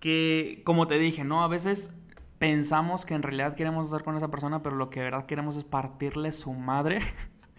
que, 0.00 0.62
como 0.64 0.88
te 0.88 0.98
dije, 0.98 1.22
¿no? 1.22 1.44
A 1.44 1.48
veces 1.48 1.92
pensamos 2.38 3.04
que 3.04 3.12
en 3.12 3.22
realidad 3.22 3.54
queremos 3.54 3.88
estar 3.88 4.02
con 4.02 4.16
esa 4.16 4.28
persona, 4.28 4.60
pero 4.60 4.76
lo 4.76 4.88
que 4.88 5.00
de 5.00 5.04
verdad 5.04 5.26
queremos 5.26 5.58
es 5.58 5.64
partirle 5.64 6.32
su 6.32 6.54
madre. 6.54 7.00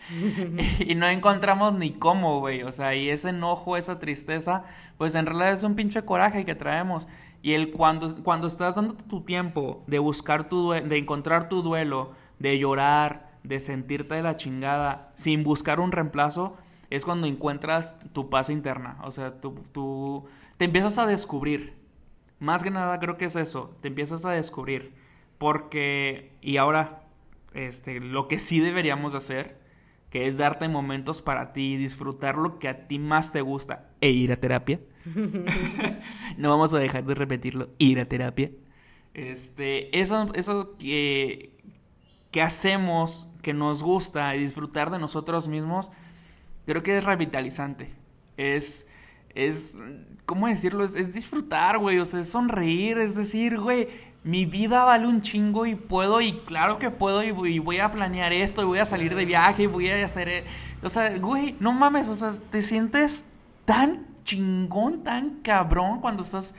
y 0.80 0.96
no 0.96 1.08
encontramos 1.08 1.76
ni 1.76 1.92
cómo, 1.92 2.40
güey. 2.40 2.64
O 2.64 2.72
sea, 2.72 2.96
y 2.96 3.10
ese 3.10 3.30
enojo, 3.30 3.78
esa 3.78 4.00
tristeza, 4.00 4.66
pues 4.98 5.14
en 5.14 5.28
realidad 5.28 5.54
es 5.54 5.62
un 5.62 5.76
pinche 5.76 6.04
coraje 6.04 6.46
que 6.46 6.56
traemos. 6.56 7.06
Y 7.44 7.54
el 7.54 7.70
cuando, 7.70 8.24
cuando 8.24 8.48
estás 8.48 8.74
dando 8.74 8.96
tu 8.96 9.24
tiempo 9.24 9.84
de 9.86 10.00
buscar 10.00 10.50
tu 10.50 10.72
de 10.72 10.98
encontrar 10.98 11.48
tu 11.48 11.62
duelo, 11.62 12.12
de 12.40 12.58
llorar, 12.58 13.31
de 13.44 13.60
sentirte 13.60 14.16
de 14.16 14.24
la 14.24 14.38
chingada, 14.38 15.12
sin 15.16 15.44
buscar 15.44 15.80
un 15.80 15.92
reemplazo, 15.92 16.58
es 16.90 17.06
cuando 17.06 17.28
encuentras 17.28 17.96
tu 18.14 18.30
paz 18.30 18.50
interna. 18.50 18.98
O 19.04 19.12
sea, 19.12 19.34
tú, 19.40 19.58
tú 19.74 20.26
te 20.58 20.66
empiezas 20.66 20.98
a 20.98 21.06
descubrir. 21.06 21.74
Más 22.40 22.64
que 22.64 22.70
nada 22.70 23.00
creo 23.00 23.18
que 23.18 23.26
es 23.26 23.36
eso, 23.36 23.72
te 23.82 23.88
empiezas 23.88 24.26
a 24.26 24.32
descubrir. 24.32 24.92
Porque, 25.38 26.32
y 26.42 26.58
ahora, 26.58 27.02
este, 27.54 28.00
lo 28.00 28.28
que 28.28 28.40
sí 28.40 28.60
deberíamos 28.60 29.16
hacer, 29.16 29.56
que 30.12 30.28
es 30.28 30.38
darte 30.38 30.68
momentos 30.68 31.22
para 31.22 31.54
ti, 31.54 31.78
disfrutar 31.78 32.36
lo 32.36 32.60
que 32.60 32.68
a 32.68 32.88
ti 32.88 33.00
más 33.00 33.32
te 33.32 33.42
gusta 33.42 33.84
e 34.02 34.10
ir 34.10 34.32
a 34.34 34.36
terapia. 34.36 34.80
no 36.38 36.50
vamos 36.50 36.74
a 36.74 36.80
dejar 36.80 37.06
de 37.06 37.16
repetirlo, 37.16 37.70
ir 37.78 38.00
a 38.00 38.06
terapia. 38.06 38.50
Este, 39.14 40.00
eso, 40.00 40.30
eso 40.36 40.76
que, 40.78 41.51
que 42.32 42.41
hacemos, 42.41 43.28
que 43.44 43.54
nos 43.54 43.84
gusta, 43.84 44.36
y 44.36 44.44
disfrutar 44.44 44.89
de 44.89 45.00
nosotros 45.00 45.48
mismos, 45.48 45.89
creo 46.65 46.84
que 46.84 46.98
es 46.98 47.04
revitalizante. 47.04 47.91
Es, 48.38 48.86
es, 49.36 49.76
¿cómo 50.26 50.48
decirlo? 50.48 50.84
Es, 50.84 51.13
disfrutar, 51.13 51.78
güey, 51.78 52.00
o 52.00 52.06
sea, 52.06 52.22
es 52.22 52.30
sonreír, 52.30 52.98
es 52.98 53.15
decir, 53.15 53.60
güey, 53.60 53.88
mi 54.24 54.46
vida 54.46 54.84
vale 54.84 55.08
un 55.08 55.22
chingo 55.22 55.65
y 55.65 55.76
puedo, 55.76 56.22
y 56.22 56.34
claro 56.46 56.80
que 56.80 56.89
puedo, 56.89 57.24
y 57.24 57.54
y 57.54 57.60
voy 57.60 57.80
a 57.80 57.91
planear 57.91 58.32
esto, 58.32 58.62
y 58.62 58.65
voy 58.65 58.80
a 58.80 58.86
salir 58.86 59.15
de 59.15 59.26
viaje, 59.26 59.63
y 59.63 59.67
voy 59.67 59.89
a 59.89 60.06
hacer, 60.06 60.30
e-". 60.30 60.44
o 60.84 60.89
sea, 60.89 61.17
güey, 61.17 61.56
no 61.60 61.74
mames, 61.74 62.08
o 62.08 62.15
sea, 62.15 62.32
te 62.52 62.62
sientes 62.62 63.24
tan 63.65 64.06
chingón, 64.24 65.04
tan 65.04 65.41
cabrón 65.41 66.00
cuando 66.00 66.24
estás 66.24 66.54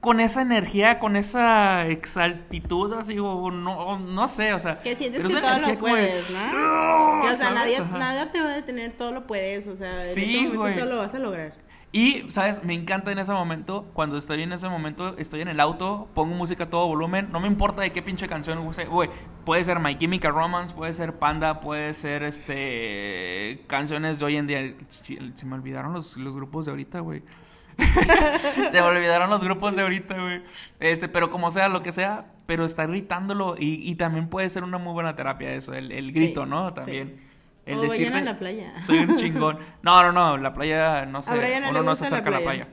con 0.00 0.20
esa 0.20 0.42
energía, 0.42 0.98
con 0.98 1.16
esa 1.16 1.86
exaltitud, 1.86 2.92
así, 2.94 3.18
o 3.18 3.50
no, 3.50 3.98
no 3.98 4.28
sé, 4.28 4.52
o 4.52 4.60
sea. 4.60 4.80
Que 4.80 4.94
sientes 4.94 5.22
que 5.22 5.28
todo 5.28 5.58
lo 5.58 5.78
puedes, 5.78 6.30
¿no? 6.52 7.22
Que, 7.22 7.30
o 7.30 7.34
sea, 7.34 7.50
nadie, 7.50 7.80
nada 7.80 8.30
te 8.30 8.40
va 8.40 8.50
a 8.50 8.54
detener, 8.54 8.92
todo 8.92 9.12
lo 9.12 9.24
puedes, 9.24 9.66
o 9.66 9.74
sea, 9.74 9.92
sí, 10.14 10.38
en 10.38 10.46
ese 10.46 10.56
momento 10.56 10.80
todo 10.80 10.90
lo 10.90 10.98
vas 10.98 11.14
a 11.14 11.18
lograr. 11.18 11.52
Y, 11.92 12.30
¿sabes? 12.30 12.62
Me 12.62 12.74
encanta 12.74 13.10
en 13.10 13.18
ese 13.18 13.32
momento, 13.32 13.86
cuando 13.94 14.18
estoy 14.18 14.42
en 14.42 14.52
ese 14.52 14.68
momento, 14.68 15.16
estoy 15.16 15.40
en 15.40 15.48
el 15.48 15.60
auto, 15.60 16.08
pongo 16.14 16.34
música 16.34 16.64
a 16.64 16.66
todo 16.68 16.86
volumen, 16.86 17.28
no 17.32 17.40
me 17.40 17.48
importa 17.48 17.80
de 17.80 17.90
qué 17.90 18.02
pinche 18.02 18.28
canción 18.28 18.58
use, 18.58 18.84
güey, 18.84 19.08
puede 19.46 19.64
ser 19.64 19.80
My 19.80 19.96
Chemical 19.96 20.34
Romance, 20.34 20.74
puede 20.74 20.92
ser 20.92 21.14
Panda, 21.18 21.60
puede 21.60 21.94
ser, 21.94 22.22
este, 22.22 23.60
canciones 23.66 24.18
de 24.18 24.24
hoy 24.26 24.36
en 24.36 24.46
día. 24.46 24.74
Se 24.90 25.46
me 25.46 25.54
olvidaron 25.54 25.94
los, 25.94 26.16
los 26.16 26.34
grupos 26.34 26.66
de 26.66 26.72
ahorita, 26.72 27.00
güey. 27.00 27.22
Se 28.70 28.80
me 28.80 28.80
olvidaron 28.80 29.30
los 29.30 29.42
grupos 29.42 29.76
de 29.76 29.82
ahorita, 29.82 30.14
güey. 30.14 30.42
Este, 30.80 31.08
pero 31.08 31.30
como 31.30 31.50
sea, 31.50 31.68
lo 31.68 31.82
que 31.82 31.92
sea, 31.92 32.24
pero 32.46 32.64
está 32.64 32.86
gritándolo 32.86 33.56
y, 33.58 33.88
y 33.88 33.94
también 33.96 34.28
puede 34.28 34.48
ser 34.50 34.64
una 34.64 34.78
muy 34.78 34.92
buena 34.92 35.16
terapia 35.16 35.52
eso, 35.52 35.74
el, 35.74 35.92
el 35.92 36.12
grito, 36.12 36.46
¿no? 36.46 36.72
También. 36.72 37.14
El 37.66 37.78
o 37.78 37.82
decirle, 37.82 38.18
en 38.18 38.24
la 38.24 38.38
playa. 38.38 38.72
Soy 38.84 38.98
un 38.98 39.16
chingón. 39.16 39.58
No, 39.82 40.02
no, 40.02 40.12
no, 40.12 40.36
la 40.36 40.52
playa, 40.52 41.04
no 41.04 41.22
sé, 41.22 41.32
uno 41.68 41.82
no 41.82 41.96
se 41.96 42.06
acerca 42.06 42.28
a 42.28 42.32
la 42.32 42.40
playa. 42.40 42.68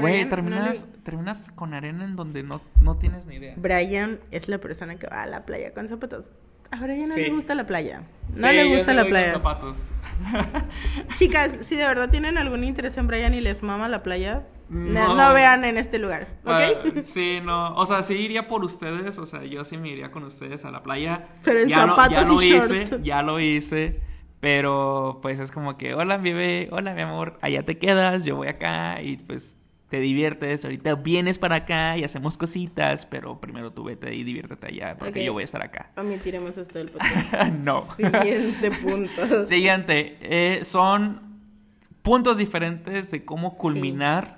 Güey, 0.00 0.28
terminas, 0.28 0.86
terminas 1.04 1.50
con 1.54 1.74
arena 1.74 2.04
en 2.04 2.16
donde 2.16 2.42
no, 2.42 2.60
no 2.80 2.94
tienes 2.96 3.26
ni 3.26 3.36
idea. 3.36 3.54
Brian 3.56 4.18
es 4.30 4.48
la 4.48 4.58
persona 4.58 4.96
que 4.96 5.06
va 5.06 5.22
a 5.22 5.26
la 5.26 5.42
playa 5.42 5.72
con 5.72 5.88
zapatos. 5.88 6.30
A 6.70 6.80
Brian 6.80 7.08
no 7.08 7.16
le 7.16 7.30
gusta 7.30 7.54
la 7.54 7.64
playa. 7.64 8.02
No 8.34 8.50
le 8.50 8.76
gusta 8.76 8.94
la 8.94 9.04
playa. 9.04 9.34
zapatos. 9.34 9.78
Chicas, 11.16 11.58
si 11.62 11.76
de 11.76 11.84
verdad 11.84 12.10
tienen 12.10 12.38
algún 12.38 12.64
interés 12.64 12.96
en 12.96 13.06
Brian 13.06 13.34
y 13.34 13.40
les 13.40 13.62
mama 13.62 13.88
la 13.88 14.02
playa, 14.02 14.42
no, 14.68 15.34
vean 15.34 15.64
en 15.64 15.76
este 15.76 15.98
lugar, 15.98 16.26
¿ok? 16.44 16.50
Ah, 16.50 16.70
sí, 17.04 17.40
no. 17.44 17.74
O 17.76 17.86
sea, 17.86 18.02
sí 18.02 18.14
iría 18.14 18.48
por 18.48 18.64
ustedes. 18.64 19.18
O 19.18 19.26
sea, 19.26 19.44
yo 19.44 19.64
sí 19.64 19.76
me 19.76 19.88
iría 19.88 20.10
con 20.10 20.24
ustedes 20.24 20.64
a 20.64 20.70
la 20.70 20.82
playa. 20.82 21.20
Pero 21.44 21.60
en 21.60 21.68
ya 21.68 21.86
zapatos 21.86 22.12
ya 22.12 22.24
lo 22.24 22.42
y 22.42 22.54
hice, 22.54 22.98
ya 23.02 23.22
lo 23.22 23.40
hice. 23.40 24.00
Pero 24.40 25.18
pues 25.22 25.40
es 25.40 25.50
como 25.50 25.78
que, 25.78 25.94
hola 25.94 26.18
bebé, 26.18 26.68
hola 26.70 26.92
mi 26.92 27.00
amor, 27.00 27.38
allá 27.40 27.62
te 27.62 27.76
quedas, 27.76 28.24
yo 28.24 28.36
voy 28.36 28.48
acá 28.48 29.00
y 29.00 29.16
pues 29.16 29.56
te 29.94 30.00
diviertes, 30.00 30.64
ahorita 30.64 30.96
vienes 30.96 31.38
para 31.38 31.54
acá 31.54 31.96
y 31.96 32.02
hacemos 32.02 32.36
cositas, 32.36 33.06
pero 33.06 33.38
primero 33.38 33.70
tú 33.70 33.84
vete 33.84 34.12
y 34.12 34.24
diviértete 34.24 34.66
allá, 34.66 34.96
porque 34.98 35.24
yo 35.24 35.32
voy 35.32 35.42
a 35.42 35.44
estar 35.44 35.62
acá. 35.62 35.88
Omitiremos 35.96 36.58
esto 36.58 36.80
del 36.80 36.88
podcast. 36.90 37.52
no. 37.58 37.86
Siguiente 37.94 38.72
punto. 38.72 39.46
Siguiente, 39.46 40.18
eh, 40.20 40.64
son 40.64 41.20
puntos 42.02 42.38
diferentes 42.38 43.12
de 43.12 43.24
cómo 43.24 43.56
culminar 43.56 44.36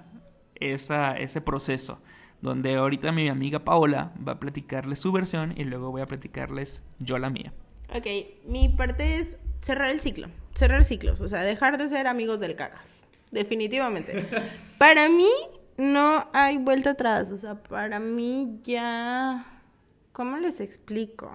esa, 0.60 1.16
ese 1.16 1.40
proceso, 1.40 1.98
donde 2.42 2.74
ahorita 2.74 3.10
mi 3.12 3.30
amiga 3.30 3.60
Paola 3.60 4.12
va 4.28 4.32
a 4.32 4.38
platicarles 4.38 5.00
su 5.00 5.10
versión 5.10 5.54
y 5.56 5.64
luego 5.64 5.90
voy 5.90 6.02
a 6.02 6.06
platicarles 6.06 6.82
yo 6.98 7.16
la 7.16 7.30
mía. 7.30 7.50
Ok, 7.94 8.04
mi 8.50 8.68
parte 8.68 9.20
es 9.20 9.38
cerrar 9.62 9.90
el 9.90 10.02
ciclo, 10.02 10.28
cerrar 10.54 10.84
ciclos, 10.84 11.22
o 11.22 11.28
sea, 11.30 11.40
dejar 11.40 11.78
de 11.78 11.88
ser 11.88 12.08
amigos 12.08 12.40
del 12.40 12.56
cagas 12.56 12.95
definitivamente. 13.30 14.28
Para 14.78 15.08
mí 15.08 15.30
no 15.78 16.26
hay 16.32 16.58
vuelta 16.58 16.90
atrás, 16.90 17.30
o 17.30 17.36
sea, 17.36 17.54
para 17.54 17.98
mí 17.98 18.60
ya... 18.64 19.44
¿Cómo 20.12 20.38
les 20.38 20.60
explico? 20.60 21.30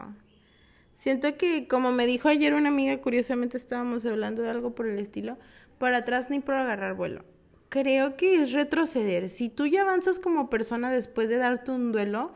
Siento 0.97 1.35
que, 1.35 1.67
como 1.67 1.91
me 1.91 2.07
dijo 2.07 2.29
ayer 2.29 2.53
una 2.53 2.69
amiga, 2.69 2.97
curiosamente 2.97 3.57
estábamos 3.57 4.05
hablando 4.05 4.41
de 4.41 4.49
algo 4.49 4.73
por 4.73 4.87
el 4.87 4.97
estilo, 4.97 5.37
para 5.79 5.97
atrás 5.97 6.29
ni 6.29 6.39
por 6.39 6.55
agarrar 6.55 6.95
vuelo. 6.95 7.21
Creo 7.69 8.15
que 8.15 8.41
es 8.41 8.51
retroceder. 8.51 9.29
Si 9.29 9.49
tú 9.49 9.65
ya 9.65 9.81
avanzas 9.81 10.19
como 10.19 10.49
persona 10.49 10.91
después 10.91 11.29
de 11.29 11.37
darte 11.37 11.71
un 11.71 11.91
duelo, 11.91 12.31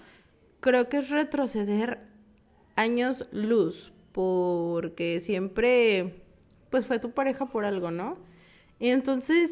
creo 0.62 0.88
que 0.88 0.98
es 0.98 1.10
retroceder 1.10 1.98
años 2.76 3.28
luz, 3.32 3.92
porque 4.14 5.20
siempre, 5.20 6.14
pues 6.72 6.86
fue 6.86 7.00
tu 7.00 7.12
pareja 7.12 7.46
por 7.46 7.66
algo, 7.66 7.92
¿no? 7.92 8.18
Y 8.80 8.90
entonces, 8.90 9.52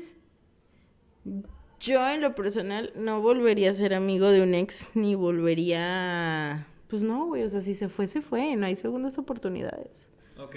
yo 1.80 2.08
en 2.10 2.22
lo 2.22 2.34
personal 2.34 2.92
no 2.96 3.22
volvería 3.22 3.72
a 3.72 3.74
ser 3.74 3.94
amigo 3.94 4.28
de 4.30 4.42
un 4.42 4.54
ex, 4.56 4.88
ni 4.94 5.16
volvería... 5.16 6.66
Pues 6.90 7.02
no, 7.02 7.26
güey, 7.26 7.44
o 7.44 7.50
sea, 7.50 7.62
si 7.62 7.74
se 7.74 7.90
fue, 7.90 8.08
se 8.08 8.22
fue, 8.22 8.56
no 8.56 8.68
hay 8.68 8.76
segundas 8.76 9.18
oportunidades. 9.18 10.06
Ok. 10.38 10.56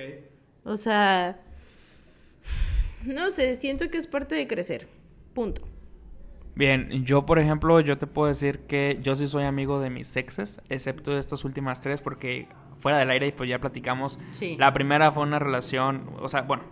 O 0.65 0.77
sea, 0.77 1.39
no 3.07 3.31
sé, 3.31 3.57
siento 3.57 3.89
que 3.89 3.99
es 3.99 4.07
parte 4.07 4.35
de 4.35 4.47
crecer, 4.47 4.87
punto. 5.35 5.63
Bien, 6.57 7.05
yo 7.05 7.27
por 7.27 7.39
ejemplo, 7.39 7.81
yo 7.81 7.97
te 7.97 8.07
puedo 8.07 8.29
decir 8.29 8.61
que 8.67 8.99
yo 9.03 9.15
sí 9.15 9.27
soy 9.27 9.45
amigo 9.45 9.79
de 9.79 9.91
mis 9.91 10.17
exes, 10.17 10.61
excepto 10.71 11.13
de 11.13 11.21
estas 11.21 11.45
últimas 11.45 11.81
tres, 11.83 12.01
porque 12.01 12.47
fuera 12.81 12.99
del 12.99 13.11
aire 13.11 13.29
y 13.29 13.33
pues 13.33 13.49
ya 13.49 13.59
platicamos. 13.59 14.19
Sí. 14.39 14.57
La 14.59 14.73
primera 14.73 15.13
fue 15.13 15.23
una 15.23 15.39
relación, 15.39 16.03
o 16.21 16.29
sea, 16.29 16.43
bueno, 16.43 16.65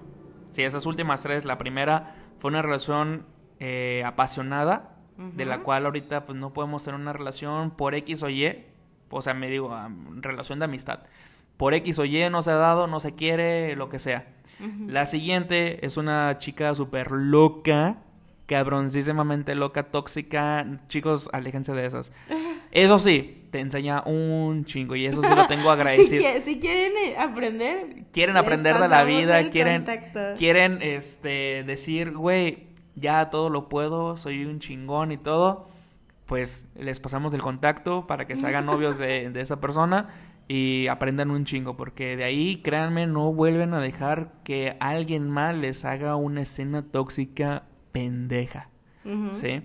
sí, 0.54 0.62
esas 0.62 0.86
últimas 0.86 1.22
tres, 1.22 1.44
la 1.44 1.58
primera 1.58 2.14
fue 2.40 2.50
una 2.50 2.62
relación 2.62 3.22
eh, 3.60 4.02
apasionada, 4.04 4.84
de 5.16 5.44
la 5.44 5.60
cual 5.60 5.86
ahorita 5.86 6.24
pues 6.24 6.36
no 6.36 6.50
podemos 6.50 6.82
tener 6.82 6.98
una 6.98 7.12
relación 7.12 7.70
por 7.70 7.94
X 7.94 8.22
o 8.24 8.28
Y, 8.28 8.52
o 9.10 9.22
sea, 9.22 9.32
me 9.32 9.48
digo, 9.48 9.76
relación 10.20 10.58
de 10.58 10.64
amistad. 10.64 10.98
Por 11.56 11.72
X 11.74 12.00
o 12.00 12.04
Y 12.04 12.28
no 12.30 12.42
se 12.42 12.50
ha 12.50 12.56
dado, 12.56 12.88
no 12.88 12.98
se 12.98 13.14
quiere, 13.14 13.76
lo 13.76 13.88
que 13.88 13.98
sea. 13.98 14.24
La 14.86 15.06
siguiente 15.06 15.84
es 15.84 15.96
una 15.96 16.38
chica 16.38 16.74
súper 16.74 17.10
loca, 17.10 17.96
cabroncísimamente 18.46 19.54
loca, 19.54 19.82
tóxica. 19.82 20.66
Chicos, 20.88 21.28
aléjense 21.32 21.72
de 21.72 21.86
esas. 21.86 22.10
Eso 22.74 22.98
sí, 22.98 23.34
te 23.52 23.60
enseña 23.60 24.02
un 24.02 24.64
chingo 24.66 24.96
y 24.96 25.06
eso 25.06 25.22
sí 25.22 25.28
lo 25.34 25.46
tengo 25.46 25.62
Si, 25.64 25.68
agradecido. 25.70 26.22
que- 26.22 26.42
si 26.44 26.58
quieren 26.58 26.92
eh, 27.06 27.16
aprender, 27.16 27.80
Quieren 28.12 28.36
aprender 28.36 28.78
de 28.78 28.88
la 28.88 29.04
vida, 29.04 29.48
quieren, 29.50 29.84
contacto. 29.84 30.20
quieren 30.38 30.78
este, 30.82 31.62
decir, 31.64 32.12
güey, 32.12 32.58
ya 32.96 33.30
todo 33.30 33.48
lo 33.48 33.68
puedo, 33.68 34.16
soy 34.16 34.44
un 34.44 34.58
chingón 34.60 35.10
y 35.12 35.16
todo. 35.16 35.66
Pues 36.26 36.74
les 36.80 37.00
pasamos 37.00 37.34
el 37.34 37.42
contacto 37.42 38.06
para 38.06 38.26
que 38.26 38.34
se 38.36 38.46
hagan 38.46 38.66
novios 38.66 38.98
de, 38.98 39.28
de 39.30 39.40
esa 39.40 39.60
persona 39.60 40.08
y 40.48 40.86
aprendan 40.88 41.30
un 41.30 41.44
chingo, 41.44 41.76
porque 41.76 42.16
de 42.16 42.24
ahí, 42.24 42.60
créanme, 42.62 43.06
no 43.06 43.32
vuelven 43.32 43.74
a 43.74 43.80
dejar 43.80 44.28
que 44.44 44.74
alguien 44.80 45.28
más 45.28 45.54
les 45.56 45.84
haga 45.84 46.16
una 46.16 46.42
escena 46.42 46.82
tóxica 46.82 47.62
pendeja. 47.92 48.66
¿Sí? 49.38 49.60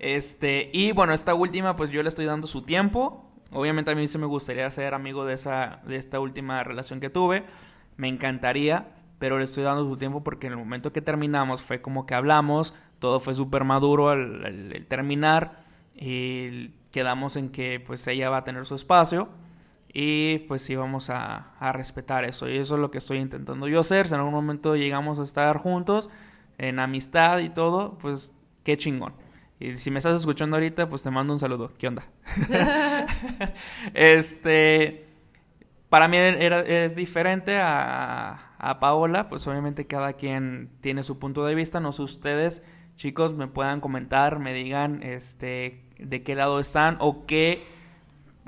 Este, 0.00 0.70
y 0.72 0.92
bueno, 0.92 1.12
esta 1.12 1.34
última, 1.34 1.76
pues 1.76 1.90
yo 1.90 2.02
le 2.02 2.08
estoy 2.08 2.24
dando 2.24 2.46
su 2.46 2.62
tiempo. 2.62 3.22
Obviamente 3.52 3.90
a 3.90 3.94
mí 3.94 4.08
sí 4.08 4.16
me 4.16 4.26
gustaría 4.26 4.68
ser 4.70 4.94
amigo 4.94 5.26
de 5.26 5.34
esa, 5.34 5.78
de 5.86 5.96
esta 5.96 6.18
última 6.20 6.64
relación 6.64 7.00
que 7.00 7.10
tuve. 7.10 7.42
Me 7.98 8.08
encantaría, 8.08 8.88
pero 9.18 9.38
le 9.38 9.44
estoy 9.44 9.62
dando 9.64 9.86
su 9.86 9.98
tiempo 9.98 10.24
porque 10.24 10.46
en 10.46 10.54
el 10.54 10.58
momento 10.58 10.90
que 10.90 11.02
terminamos 11.02 11.62
fue 11.62 11.82
como 11.82 12.06
que 12.06 12.14
hablamos, 12.14 12.74
todo 12.98 13.20
fue 13.20 13.34
súper 13.34 13.64
maduro 13.64 14.08
al, 14.08 14.86
terminar. 14.88 15.52
Y 15.96 16.68
quedamos 16.92 17.36
en 17.36 17.50
que 17.50 17.78
pues 17.86 18.06
ella 18.06 18.30
va 18.30 18.38
a 18.38 18.44
tener 18.44 18.64
su 18.64 18.74
espacio. 18.74 19.28
Y 19.92 20.38
pues 20.48 20.62
sí 20.62 20.76
vamos 20.76 21.10
a, 21.10 21.52
a 21.58 21.72
respetar 21.72 22.24
eso. 22.24 22.48
Y 22.48 22.56
eso 22.56 22.76
es 22.76 22.80
lo 22.80 22.90
que 22.90 22.98
estoy 22.98 23.18
intentando 23.18 23.68
yo 23.68 23.80
hacer. 23.80 24.08
Si 24.08 24.14
en 24.14 24.20
algún 24.20 24.34
momento 24.34 24.76
llegamos 24.76 25.18
a 25.18 25.24
estar 25.24 25.58
juntos, 25.58 26.08
en 26.56 26.78
amistad 26.78 27.40
y 27.40 27.50
todo, 27.50 27.98
pues 28.00 28.32
qué 28.64 28.78
chingón. 28.78 29.12
Y 29.60 29.76
si 29.76 29.90
me 29.90 29.98
estás 29.98 30.18
escuchando 30.18 30.56
ahorita, 30.56 30.88
pues 30.88 31.02
te 31.02 31.10
mando 31.10 31.34
un 31.34 31.38
saludo. 31.38 31.70
¿Qué 31.78 31.88
onda? 31.88 32.02
este, 33.94 35.06
para 35.90 36.08
mí 36.08 36.16
era, 36.16 36.60
es 36.60 36.96
diferente 36.96 37.58
a, 37.58 38.40
a 38.58 38.80
Paola, 38.80 39.28
pues 39.28 39.46
obviamente 39.46 39.86
cada 39.86 40.14
quien 40.14 40.66
tiene 40.80 41.04
su 41.04 41.18
punto 41.18 41.44
de 41.44 41.54
vista. 41.54 41.78
No 41.78 41.92
sé 41.92 42.00
ustedes, 42.00 42.62
chicos, 42.96 43.36
me 43.36 43.48
puedan 43.48 43.82
comentar, 43.82 44.38
me 44.38 44.54
digan, 44.54 45.02
este, 45.02 45.78
de 45.98 46.22
qué 46.22 46.34
lado 46.34 46.58
están 46.58 46.96
o 46.98 47.26
qué, 47.26 47.62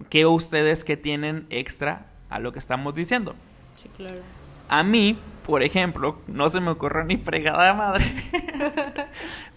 qué 0.08 0.24
ustedes 0.24 0.82
que 0.82 0.96
tienen 0.96 1.46
extra 1.50 2.08
a 2.30 2.38
lo 2.38 2.52
que 2.52 2.58
estamos 2.58 2.94
diciendo. 2.94 3.34
Sí, 3.82 3.90
claro. 3.96 4.22
A 4.74 4.82
mí, 4.84 5.18
por 5.44 5.62
ejemplo, 5.62 6.18
no 6.28 6.48
se 6.48 6.58
me 6.58 6.70
ocurre 6.70 7.04
ni 7.04 7.18
fregada 7.18 7.74
madre. 7.74 8.06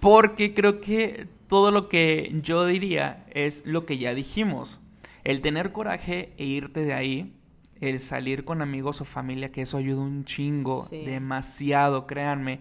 Porque 0.01 0.53
creo 0.53 0.81
que 0.81 1.25
todo 1.49 1.71
lo 1.71 1.87
que 1.87 2.31
yo 2.43 2.65
diría 2.65 3.15
es 3.33 3.65
lo 3.65 3.85
que 3.85 3.97
ya 3.97 4.13
dijimos. 4.13 4.81
El 5.23 5.39
tener 5.39 5.71
coraje 5.71 6.33
e 6.37 6.43
irte 6.43 6.81
de 6.83 6.93
ahí, 6.93 7.31
el 7.79 8.01
salir 8.01 8.43
con 8.43 8.61
amigos 8.61 8.99
o 8.99 9.05
familia, 9.05 9.47
que 9.47 9.61
eso 9.61 9.77
ayuda 9.77 10.01
un 10.01 10.25
chingo, 10.25 10.85
Sí. 10.89 11.05
demasiado, 11.05 12.05
créanme. 12.05 12.59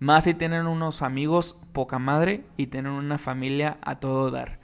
Más 0.00 0.24
si 0.24 0.34
tienen 0.34 0.66
unos 0.66 1.02
amigos 1.02 1.54
poca 1.72 2.00
madre 2.00 2.40
y 2.56 2.66
tienen 2.66 2.92
una 2.92 3.18
familia 3.18 3.76
a 3.82 3.94
todo 3.94 4.32
dar. 4.32 4.58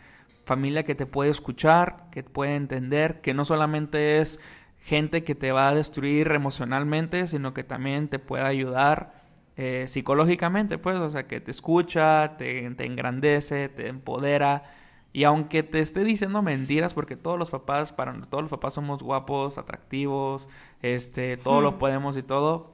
Familia 0.44 0.82
que 0.82 0.96
te 0.96 1.06
puede 1.06 1.30
escuchar, 1.30 1.94
que 2.10 2.24
te 2.24 2.30
puede 2.30 2.56
entender, 2.56 3.20
que 3.20 3.32
no 3.32 3.44
solamente 3.44 4.20
es 4.20 4.40
gente 4.88 5.22
que 5.24 5.34
te 5.34 5.52
va 5.52 5.68
a 5.68 5.74
destruir 5.74 6.30
emocionalmente, 6.32 7.26
sino 7.28 7.54
que 7.54 7.64
también 7.64 8.08
te 8.08 8.18
puede 8.18 8.44
ayudar 8.44 9.12
eh, 9.56 9.86
psicológicamente, 9.88 10.78
pues, 10.78 10.96
o 10.96 11.10
sea, 11.10 11.24
que 11.26 11.40
te 11.40 11.50
escucha, 11.50 12.34
te, 12.38 12.70
te 12.74 12.86
engrandece, 12.86 13.68
te 13.68 13.88
empodera. 13.88 14.62
Y 15.12 15.24
aunque 15.24 15.62
te 15.62 15.80
esté 15.80 16.04
diciendo 16.04 16.42
mentiras, 16.42 16.94
porque 16.94 17.16
todos 17.16 17.38
los 17.38 17.50
papás, 17.50 17.92
para 17.92 18.14
todos 18.30 18.42
los 18.44 18.50
papás 18.50 18.74
somos 18.74 19.02
guapos, 19.02 19.58
atractivos, 19.58 20.48
este, 20.82 21.36
todo 21.36 21.60
lo 21.60 21.72
Hmm. 21.72 21.78
podemos 21.78 22.16
y 22.16 22.22
todo. 22.22 22.66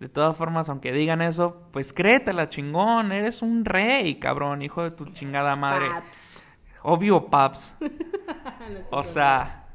De 0.00 0.08
todas 0.10 0.36
formas, 0.36 0.68
aunque 0.68 0.92
digan 0.92 1.22
eso, 1.22 1.54
pues 1.72 1.92
créetela, 1.94 2.50
chingón, 2.50 3.12
eres 3.12 3.40
un 3.42 3.64
rey, 3.64 4.16
cabrón, 4.16 4.62
hijo 4.62 4.82
de 4.82 4.90
tu 4.90 5.06
chingada 5.06 5.56
madre. 5.56 5.88
Paps. 5.88 6.42
Obvio, 6.82 7.30
paps. 7.30 7.72
No 7.80 7.88
O 8.90 9.02
sea, 9.02 9.65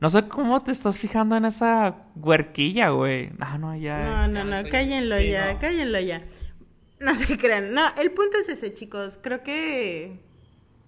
no 0.00 0.10
sé 0.10 0.26
cómo 0.28 0.62
te 0.62 0.72
estás 0.72 0.98
fijando 0.98 1.36
en 1.36 1.44
esa 1.44 1.94
huerquilla, 2.16 2.90
güey. 2.90 3.30
Ah, 3.40 3.58
no, 3.58 3.74
ya. 3.76 4.04
No, 4.04 4.28
no, 4.28 4.44
no, 4.44 4.62
sé. 4.62 4.68
cállenlo 4.68 5.18
Sí, 5.18 5.30
ya, 5.30 5.52
no. 5.52 5.58
cállenlo 5.58 6.00
ya. 6.00 6.22
No 7.00 7.14
se 7.14 7.38
crean. 7.38 7.72
No, 7.72 7.82
el 7.96 8.10
punto 8.10 8.38
es 8.38 8.48
ese, 8.48 8.72
chicos. 8.72 9.18
Creo 9.22 9.42
que 9.42 10.16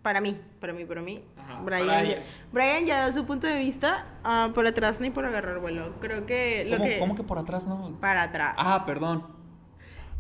para 0.03 0.21
mí, 0.21 0.37
para 0.61 0.73
mí, 0.73 0.85
para 0.85 1.03
mí, 1.03 1.21
Ajá, 1.39 1.63
Brian, 1.63 1.87
para 1.87 2.05
ya. 2.05 2.23
Brian 2.53 2.87
ya 2.87 3.07
da 3.07 3.13
su 3.13 3.27
punto 3.27 3.47
de 3.47 3.59
vista 3.59 4.07
ah, 4.25 4.51
por 4.55 4.67
atrás 4.67 5.01
ni 5.01 5.11
por 5.11 5.27
agarrar 5.27 5.61
vuelo. 5.61 5.95
Creo 6.01 6.25
que 6.25 6.65
lo 6.65 6.77
¿Cómo, 6.77 6.89
que 6.89 6.99
cómo 6.99 7.17
que 7.17 7.23
por 7.25 7.39
atrás 7.39 7.67
no? 7.67 7.99
para 8.01 8.23
atrás. 8.25 8.55
Ah, 8.59 8.85
perdón. 8.87 9.23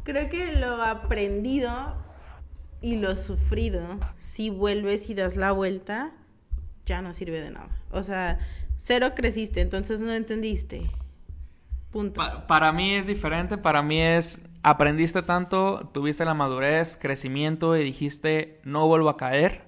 Creo 0.04 0.28
que 0.30 0.52
lo 0.52 0.82
aprendido 0.82 1.70
y 2.80 2.96
lo 2.96 3.16
sufrido, 3.16 3.82
si 4.18 4.50
vuelves 4.50 5.10
y 5.10 5.14
das 5.14 5.36
la 5.36 5.52
vuelta, 5.52 6.10
ya 6.86 7.02
no 7.02 7.12
sirve 7.12 7.40
de 7.40 7.50
nada. 7.50 7.68
O 7.92 8.02
sea, 8.02 8.38
cero 8.78 9.12
creciste, 9.14 9.60
entonces 9.60 10.00
no 10.00 10.12
entendiste. 10.12 10.86
Punto. 11.92 12.14
Pa- 12.14 12.46
para 12.46 12.72
mí 12.72 12.94
es 12.94 13.06
diferente, 13.06 13.56
para 13.56 13.82
mí 13.82 14.00
es 14.00 14.40
aprendiste 14.62 15.22
tanto, 15.22 15.80
tuviste 15.94 16.24
la 16.24 16.34
madurez, 16.34 16.96
crecimiento 17.00 17.76
y 17.76 17.84
dijiste 17.84 18.58
no 18.64 18.86
vuelvo 18.86 19.08
a 19.08 19.16
caer 19.16 19.60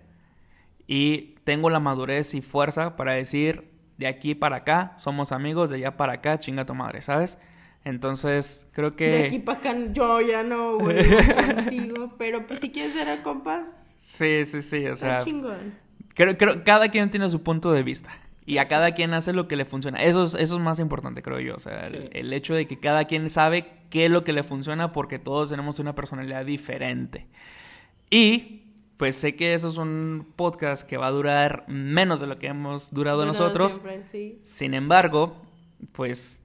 y 0.87 1.35
tengo 1.44 1.70
la 1.70 1.81
madurez 1.81 2.35
y 2.35 2.42
fuerza 2.42 2.96
para 2.96 3.12
decir 3.12 3.62
de 3.99 4.07
aquí 4.07 4.35
para 4.35 4.57
acá 4.57 4.94
somos 4.99 5.33
amigos, 5.33 5.70
de 5.70 5.77
allá 5.77 5.96
para 5.96 6.14
acá 6.14 6.38
chinga 6.38 6.64
tu 6.64 6.75
madre, 6.75 7.03
¿sabes? 7.03 7.38
Entonces 7.85 8.68
creo 8.75 8.96
que 8.96 9.09
De 9.09 9.25
aquí 9.27 9.38
para 9.38 9.59
acá 9.59 9.75
yo 9.92 10.20
ya 10.20 10.42
no 10.42 10.79
vuelvo 10.79 11.03
contigo, 11.55 12.12
pero 12.18 12.42
pues 12.44 12.61
si 12.61 12.70
quieres 12.70 12.92
ser 12.92 13.09
a 13.09 13.23
compas, 13.23 13.68
sí, 14.05 14.44
sí, 14.44 14.61
sí, 14.62 14.87
o 14.87 14.96
sea, 14.96 15.25
chingón. 15.25 15.73
creo, 16.14 16.37
creo 16.37 16.62
cada 16.64 16.88
quien 16.90 17.11
tiene 17.11 17.31
su 17.31 17.40
punto 17.42 17.73
de 17.73 17.83
vista 17.83 18.11
y 18.46 18.59
a 18.59 18.66
cada 18.68 18.92
quien 18.92 19.14
hace 19.14 19.33
lo 19.33 19.46
que 19.46 19.57
le 19.57 19.64
funciona. 19.64 20.03
Eso 20.03 20.22
es, 20.24 20.35
eso 20.35 20.57
es 20.57 20.61
más 20.62 20.79
importante, 20.79 21.22
creo 21.22 21.40
yo. 21.40 21.55
O 21.55 21.61
sea, 21.61 21.87
el, 21.87 22.03
Sí. 22.03 22.09
el 22.12 22.33
hecho 22.33 22.55
de 22.55 22.66
que 22.66 22.76
cada 22.76 23.05
quien 23.05 23.31
sabe 23.31 23.64
qué 23.90 24.07
es 24.07 24.11
lo 24.11 24.24
que 24.24 24.33
le 24.33 24.42
funciona 24.42 24.92
porque 24.92 25.18
todos 25.18 25.50
tenemos 25.50 25.79
una 25.79 25.92
personalidad 25.94 26.44
diferente. 26.44 27.24
Y 28.11 28.62
pues 28.98 29.16
sé 29.16 29.35
que 29.35 29.55
eso 29.55 29.68
es 29.68 29.76
un 29.79 30.26
podcast 30.37 30.83
que 30.87 30.96
va 30.96 31.07
a 31.07 31.11
durar 31.11 31.64
menos 31.68 32.20
de 32.20 32.26
lo 32.26 32.37
que 32.37 32.48
hemos 32.48 32.90
durado 32.92 33.24
nosotros. 33.24 33.72
siempre, 33.72 34.03
sí. 34.05 34.37
Sin 34.46 34.74
embargo, 34.74 35.35
pues 35.94 36.37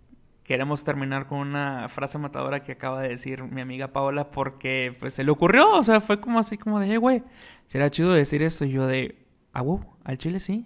queremos 0.45 0.83
terminar 0.83 1.25
con 1.25 1.39
una 1.39 1.89
frase 1.89 2.17
matadora 2.19 2.63
que 2.63 2.73
acaba 2.73 3.01
de 3.01 3.09
decir 3.09 3.41
mi 3.43 3.61
amiga 3.61 3.87
Paola 3.87 4.25
porque 4.27 4.95
pues 4.99 5.15
se 5.15 5.23
le 5.23 5.31
ocurrió, 5.31 5.71
o 5.73 5.83
sea, 5.83 5.99
fue 6.01 6.19
como 6.21 6.37
así 6.39 6.55
como 6.57 6.79
de, 6.79 6.93
"Eh, 6.93 6.97
güey, 6.97 7.21
será 7.67 7.89
chido 7.89 8.13
decir 8.13 8.43
esto 8.43 8.63
y 8.63 8.69
yo 8.71 8.85
de, 8.85 9.15
ah, 9.53 9.61
wow, 9.63 9.81
al 10.03 10.17
chile 10.19 10.39
sí. 10.39 10.63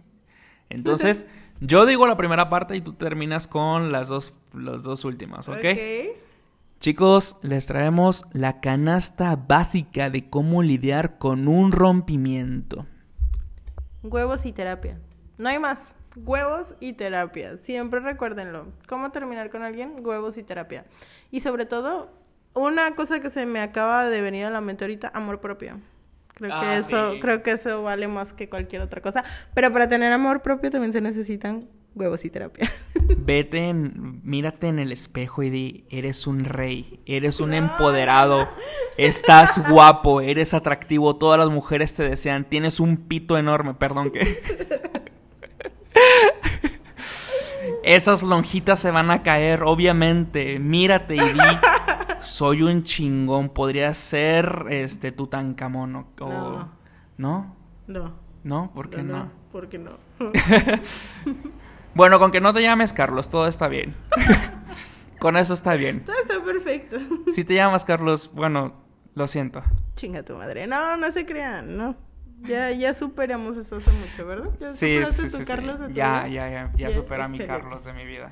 Entonces, 0.69 1.25
yo 1.59 1.85
digo 1.85 2.07
la 2.07 2.17
primera 2.17 2.49
parte 2.49 2.75
y 2.75 2.81
tú 2.81 2.93
terminas 2.93 3.47
con 3.47 3.91
las 3.91 4.07
dos, 4.07 4.33
las 4.53 4.83
dos 4.83 5.05
últimas, 5.05 5.47
¿ok? 5.49 5.65
Chicos, 6.79 7.35
les 7.41 7.65
traemos 7.65 8.23
la 8.31 8.61
canasta 8.61 9.35
básica 9.35 10.09
de 10.09 10.29
cómo 10.29 10.63
lidiar 10.63 11.17
con 11.17 11.49
un 11.49 11.73
rompimiento. 11.73 12.85
Huevos 14.03 14.45
y 14.45 14.53
terapia. 14.53 14.97
No 15.37 15.49
hay 15.49 15.59
más. 15.59 15.89
Huevos 16.15 16.75
y 16.79 16.93
terapia. 16.93 17.57
Siempre 17.57 17.99
recuérdenlo. 17.99 18.65
¿Cómo 18.87 19.09
terminar 19.09 19.49
con 19.49 19.61
alguien? 19.61 19.93
Huevos 20.05 20.37
y 20.37 20.43
terapia. 20.43 20.85
Y 21.31 21.41
sobre 21.41 21.65
todo, 21.65 22.09
una 22.55 22.95
cosa 22.95 23.19
que 23.19 23.29
se 23.29 23.45
me 23.45 23.59
acaba 23.59 24.09
de 24.09 24.21
venir 24.21 24.45
a 24.45 24.49
la 24.49 24.61
mente 24.61 24.85
ahorita, 24.85 25.11
amor 25.13 25.41
propio. 25.41 25.73
Creo 26.39 26.53
Ah, 26.53 26.61
que 26.61 26.77
eso, 26.77 27.13
sí. 27.13 27.19
creo 27.19 27.43
que 27.43 27.51
eso 27.51 27.83
vale 27.83 28.07
más 28.07 28.33
que 28.33 28.47
cualquier 28.49 28.81
otra 28.81 29.01
cosa. 29.01 29.23
Pero 29.53 29.71
para 29.73 29.87
tener 29.89 30.11
amor 30.13 30.41
propio 30.41 30.71
también 30.71 30.93
se 30.93 31.01
necesitan 31.01 31.65
huevos 31.95 32.23
y 32.25 32.29
terapia. 32.29 32.71
Vete, 33.19 33.69
en- 33.69 34.13
mírate 34.23 34.67
en 34.67 34.79
el 34.79 34.91
espejo 34.91 35.43
y 35.43 35.49
di, 35.49 35.83
eres 35.91 36.27
un 36.27 36.45
rey, 36.45 36.99
eres 37.05 37.41
un 37.41 37.53
empoderado, 37.53 38.47
estás 38.97 39.61
guapo, 39.69 40.21
eres 40.21 40.53
atractivo, 40.53 41.15
todas 41.15 41.37
las 41.39 41.49
mujeres 41.49 41.93
te 41.93 42.03
desean, 42.03 42.45
tienes 42.45 42.79
un 42.79 42.95
pito 43.07 43.37
enorme, 43.37 43.73
perdón 43.73 44.11
que... 44.11 44.41
Esas 47.83 48.23
lonjitas 48.23 48.79
se 48.79 48.91
van 48.91 49.09
a 49.09 49.23
caer, 49.23 49.63
obviamente. 49.63 50.59
Mírate 50.59 51.15
y 51.15 51.19
di, 51.19 51.39
soy 52.21 52.61
un 52.63 52.83
chingón. 52.83 53.49
Podría 53.49 53.93
ser 53.93 54.65
este 54.69 55.11
Tutankamón 55.11 55.95
o... 55.95 56.05
No. 56.19 56.67
¿No? 57.17 57.55
No. 57.87 58.15
¿No? 58.43 58.71
¿Por 58.73 58.89
qué 58.89 59.03
no? 59.03 59.29
¿Por 59.51 59.67
qué 59.69 59.77
no? 59.79 59.91
Bueno, 61.95 62.19
con 62.19 62.31
que 62.31 62.39
no 62.39 62.53
te 62.53 62.61
llames 62.61 62.93
Carlos, 62.93 63.29
todo 63.29 63.47
está 63.47 63.67
bien. 63.67 63.95
con 65.19 65.35
eso 65.37 65.53
está 65.53 65.73
bien. 65.73 66.05
Todo 66.05 66.15
está 66.21 66.39
perfecto. 66.43 66.97
Si 67.33 67.43
te 67.43 67.55
llamas 67.55 67.83
Carlos, 67.83 68.29
bueno, 68.33 68.73
lo 69.15 69.27
siento. 69.27 69.63
Chinga 69.95 70.23
tu 70.23 70.37
madre. 70.37 70.67
No, 70.67 70.95
no 70.97 71.11
se 71.11 71.25
crean, 71.25 71.75
no. 71.75 71.95
Ya, 72.47 72.71
ya 72.71 72.93
superamos 72.93 73.57
eso 73.57 73.77
hace 73.77 73.91
mucho, 73.91 74.25
¿verdad? 74.25 74.49
¿Ya 74.61 74.71
Sí, 74.71 74.93
superaste 74.99 75.23
sí, 75.23 75.29
tu 75.31 75.37
sí, 75.37 75.37
sí. 75.39 75.45
Carlos 75.45 75.79
de 75.79 75.87
tu 75.87 75.93
Ya, 75.93 76.23
vida? 76.23 76.27
ya, 76.27 76.49
ya, 76.49 76.71
ya 76.77 76.89
Ya, 76.89 76.93
supera 76.93 77.25
a 77.25 77.27
mi. 77.27 77.39
Carlos 77.39 77.83
de 77.83 77.93
mi 77.93 78.05
vida. 78.05 78.31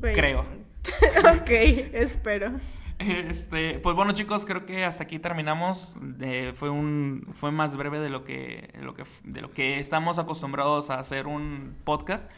Bueno. 0.00 0.16
Creo. 0.16 0.40
ok, 1.40 1.50
espero. 1.94 2.52
Este, 2.98 3.78
pues 3.80 3.94
bueno 3.94 4.12
chicos, 4.12 4.46
creo 4.46 4.64
que 4.64 4.84
hasta 4.84 5.04
aquí 5.04 5.18
terminamos. 5.18 5.94
Eh, 6.20 6.52
fue 6.56 6.70
un, 6.70 7.22
fue 7.38 7.50
más 7.52 7.76
breve 7.76 7.98
de 8.00 8.08
lo 8.08 8.24
que, 8.24 8.68
de 8.78 8.84
lo 8.84 8.94
que, 8.94 9.04
de 9.24 9.40
lo 9.42 9.50
que 9.52 9.78
estamos 9.80 10.18
acostumbrados 10.18 10.90
a 10.90 10.98
hacer 10.98 11.26
un 11.26 11.74
podcast. 11.84 12.30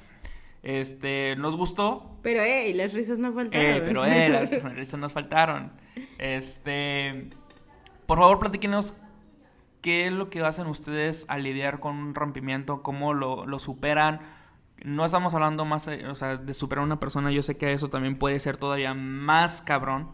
Este, 0.65 1.37
nos 1.37 1.57
gustó, 1.57 2.03
Pero, 2.23 2.43
hey, 2.45 2.75
las 2.75 2.93
risas 2.93 3.19
no 3.21 3.33
faltaron. 3.33 3.77
eh, 3.77 3.83
pero 3.85 4.05
eh, 4.05 4.29
las 4.29 4.51
sonrisas 4.61 4.99
nos 4.99 5.13
faltaron. 5.13 5.71
Este, 6.19 7.31
por 8.07 8.19
favor, 8.19 8.41
platíquenos 8.41 8.95
qué 9.81 10.09
es 10.09 10.13
lo 10.13 10.29
que 10.29 10.41
hacen 10.41 10.67
ustedes 10.67 11.25
al 11.29 11.45
lidiar 11.45 11.79
con 11.79 11.97
un 11.97 12.15
rompimiento, 12.17 12.83
cómo 12.83 13.15
lo, 13.15 13.47
lo 13.47 13.59
superan. 13.61 14.19
No 14.85 15.05
estamos 15.05 15.33
hablando 15.35 15.65
más, 15.65 15.87
eh, 15.87 16.07
o 16.09 16.15
sea, 16.17 16.37
de 16.37 16.53
superar 16.55 16.83
a 16.83 16.87
una 16.87 16.97
persona. 16.97 17.31
Yo 17.31 17.45
sé 17.45 17.57
que 17.57 17.73
eso 17.73 17.89
también 17.89 18.19
puede 18.19 18.41
ser 18.41 18.57
todavía 18.57 18.93
más 18.95 19.63
cabrón. 19.63 20.09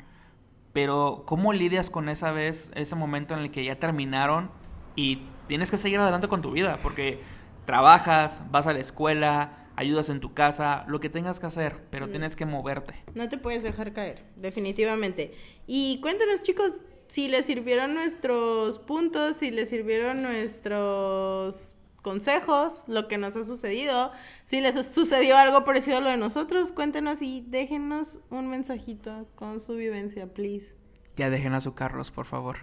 Pero, 0.75 1.23
¿cómo 1.25 1.53
lidias 1.53 1.89
con 1.89 2.09
esa 2.11 2.33
vez, 2.33 2.73
ese 2.75 2.97
momento 2.97 3.35
en 3.35 3.41
el 3.41 3.53
que 3.53 3.65
ya 3.65 3.77
terminaron 3.77 4.51
y 4.97 5.23
tienes 5.49 5.71
que 5.71 5.77
seguir 5.77 6.01
adelante 6.01 6.29
con 6.29 6.43
tu 6.43 6.51
vida? 6.51 6.81
Porque 6.83 7.21
trabajas, 7.65 8.51
vas 8.51 8.67
a 8.67 8.73
la 8.73 8.81
escuela, 8.81 9.57
ayudas 9.77 10.09
en 10.09 10.21
tu 10.21 10.35
casa, 10.35 10.83
lo 10.89 10.99
que 10.99 11.09
tengas 11.09 11.39
que 11.39 11.47
hacer, 11.47 11.77
pero 11.91 12.09
tienes 12.09 12.35
que 12.37 12.45
moverte. 12.45 12.93
No 13.15 13.29
te 13.29 13.39
puedes 13.39 13.63
dejar 13.63 13.93
caer, 13.93 14.21
definitivamente. 14.37 15.33
Y 15.69 16.01
cuéntanos, 16.01 16.43
chicos, 16.43 16.81
si 17.07 17.29
les 17.29 17.47
sirvieron 17.47 17.95
nuestros 17.95 18.81
puntos, 18.81 19.37
si 19.37 19.53
les 19.53 19.69
sirvieron 19.69 20.23
nuestros 20.23 21.74
consejos, 22.05 22.85
lo 22.87 23.09
que 23.09 23.19
nos 23.19 23.35
ha 23.35 23.43
sucedido, 23.43 24.13
si 24.45 24.61
les 24.61 24.75
sucedió 24.87 25.37
algo 25.37 25.65
parecido 25.65 25.97
a 25.97 26.01
lo 26.03 26.11
de 26.11 26.19
nosotros, 26.19 26.71
cuéntenos 26.71 27.23
y 27.23 27.41
déjenos 27.49 28.21
un 28.31 28.47
mensajito 28.47 29.27
con 29.35 29.59
su 29.59 29.75
vivencia, 29.75 30.33
please. 30.33 30.77
Ya 31.17 31.31
dejen 31.31 31.55
a 31.55 31.61
su 31.61 31.75
Carlos, 31.75 32.11
por 32.13 32.27
favor. 32.27 32.59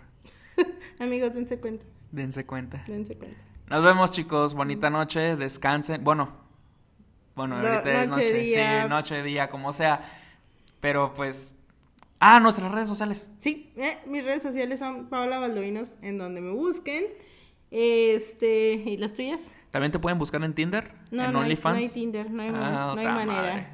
Amigos, 1.00 1.34
dense 1.34 1.60
cuenta, 1.60 1.86
Dense 2.12 2.46
cuenta. 2.46 2.84
dense 2.88 3.18
cuenta. 3.18 3.38
Nos 3.70 3.84
vemos, 3.84 4.12
chicos. 4.12 4.54
Bonita 4.54 4.90
noche. 4.90 5.36
Descansen. 5.38 6.04
Bueno, 6.04 6.34
bueno, 7.36 7.58
No- 7.62 7.68
ahorita 7.68 8.04
es 8.04 8.10
noche, 8.10 8.22
noche, 8.22 8.34
día. 8.34 8.84
sí, 8.84 8.90
noche, 8.90 9.24
día, 9.24 9.50
como 9.50 9.72
sea. 9.74 10.02
Pero 10.82 11.14
pues. 11.16 11.54
Ah, 12.20 12.40
nuestras 12.40 12.72
redes 12.72 12.88
sociales. 12.90 13.30
Sí, 13.38 13.72
eh, 13.78 13.98
mis 14.06 14.24
redes 14.24 14.44
sociales 14.44 14.78
son 14.80 15.10
Paola 15.10 15.40
Baldovinos, 15.40 15.96
en 16.04 16.18
donde 16.18 16.42
me 16.42 16.52
busquen. 16.52 17.06
Este, 17.72 18.74
¿y 18.74 18.98
las 18.98 19.14
tuyas? 19.16 19.42
También 19.72 19.92
te 19.92 20.00
pueden 20.00 20.20
buscar 20.20 20.44
en 20.44 20.54
Tinder, 20.54 20.84
No, 21.12 21.12
en 21.12 21.18
no 21.18 21.24
hay, 21.24 21.32
no 21.34 21.40
OnlyFans. 21.40 21.78
hay 21.78 21.90
Tinder, 21.90 22.30
no 22.30 22.42
hay, 22.44 22.50
Ah, 22.54 22.60
no 22.60 22.92
hay 22.92 23.00
otra 23.00 23.14
manera. 23.16 23.42
madre. 23.42 23.68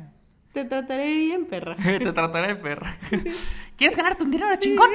Te 0.53 0.65
trataré 0.65 1.17
bien, 1.17 1.45
perra. 1.47 1.75
te 1.83 2.13
trataré 2.13 2.47
de 2.53 2.55
perra. 2.55 2.95
¿Quieres 3.77 3.97
ganarte 3.97 4.23
un 4.23 4.31
dinero 4.31 4.55
chingón? 4.59 4.89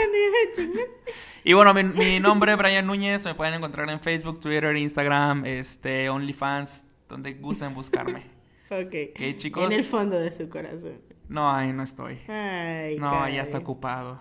Y 1.45 1.53
bueno, 1.53 1.75
mi, 1.75 1.83
mi 1.85 2.21
nombre 2.21 2.53
es 2.53 2.59
Brian 2.59 2.87
Núñez. 2.87 3.25
Me 3.25 3.35
pueden 3.35 3.55
encontrar 3.55 3.89
en 3.91 4.01
Facebook, 4.01 4.41
Twitter, 4.41 4.77
Instagram, 4.77 5.45
este, 5.47 6.09
OnlyFans, 6.09 7.07
donde 7.09 7.35
gusten 7.35 7.75
buscarme. 7.75 8.23
Ok. 8.71 8.95
Ok, 9.15 9.37
chicos. 9.39 9.65
En 9.71 9.73
el 9.79 9.85
fondo 9.85 10.19
de 10.19 10.33
su 10.33 10.49
corazón. 10.49 10.93
No, 11.29 11.53
ahí 11.53 11.73
no 11.73 11.83
estoy. 11.83 12.19
Ay, 12.29 12.99
No, 12.99 13.11
caray. 13.11 13.35
ya 13.37 13.43
está 13.43 13.59
ocupado. 13.59 14.19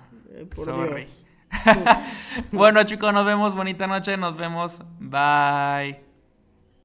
Por 0.56 0.66
Sorry. 0.66 1.06
Dios. 1.06 1.21
bueno, 2.52 2.84
chicos, 2.84 3.14
nos 3.14 3.26
vemos. 3.26 3.56
Bonita 3.56 3.88
noche. 3.88 4.18
Nos 4.18 4.36
vemos. 4.38 4.80
Bye. 5.00 6.11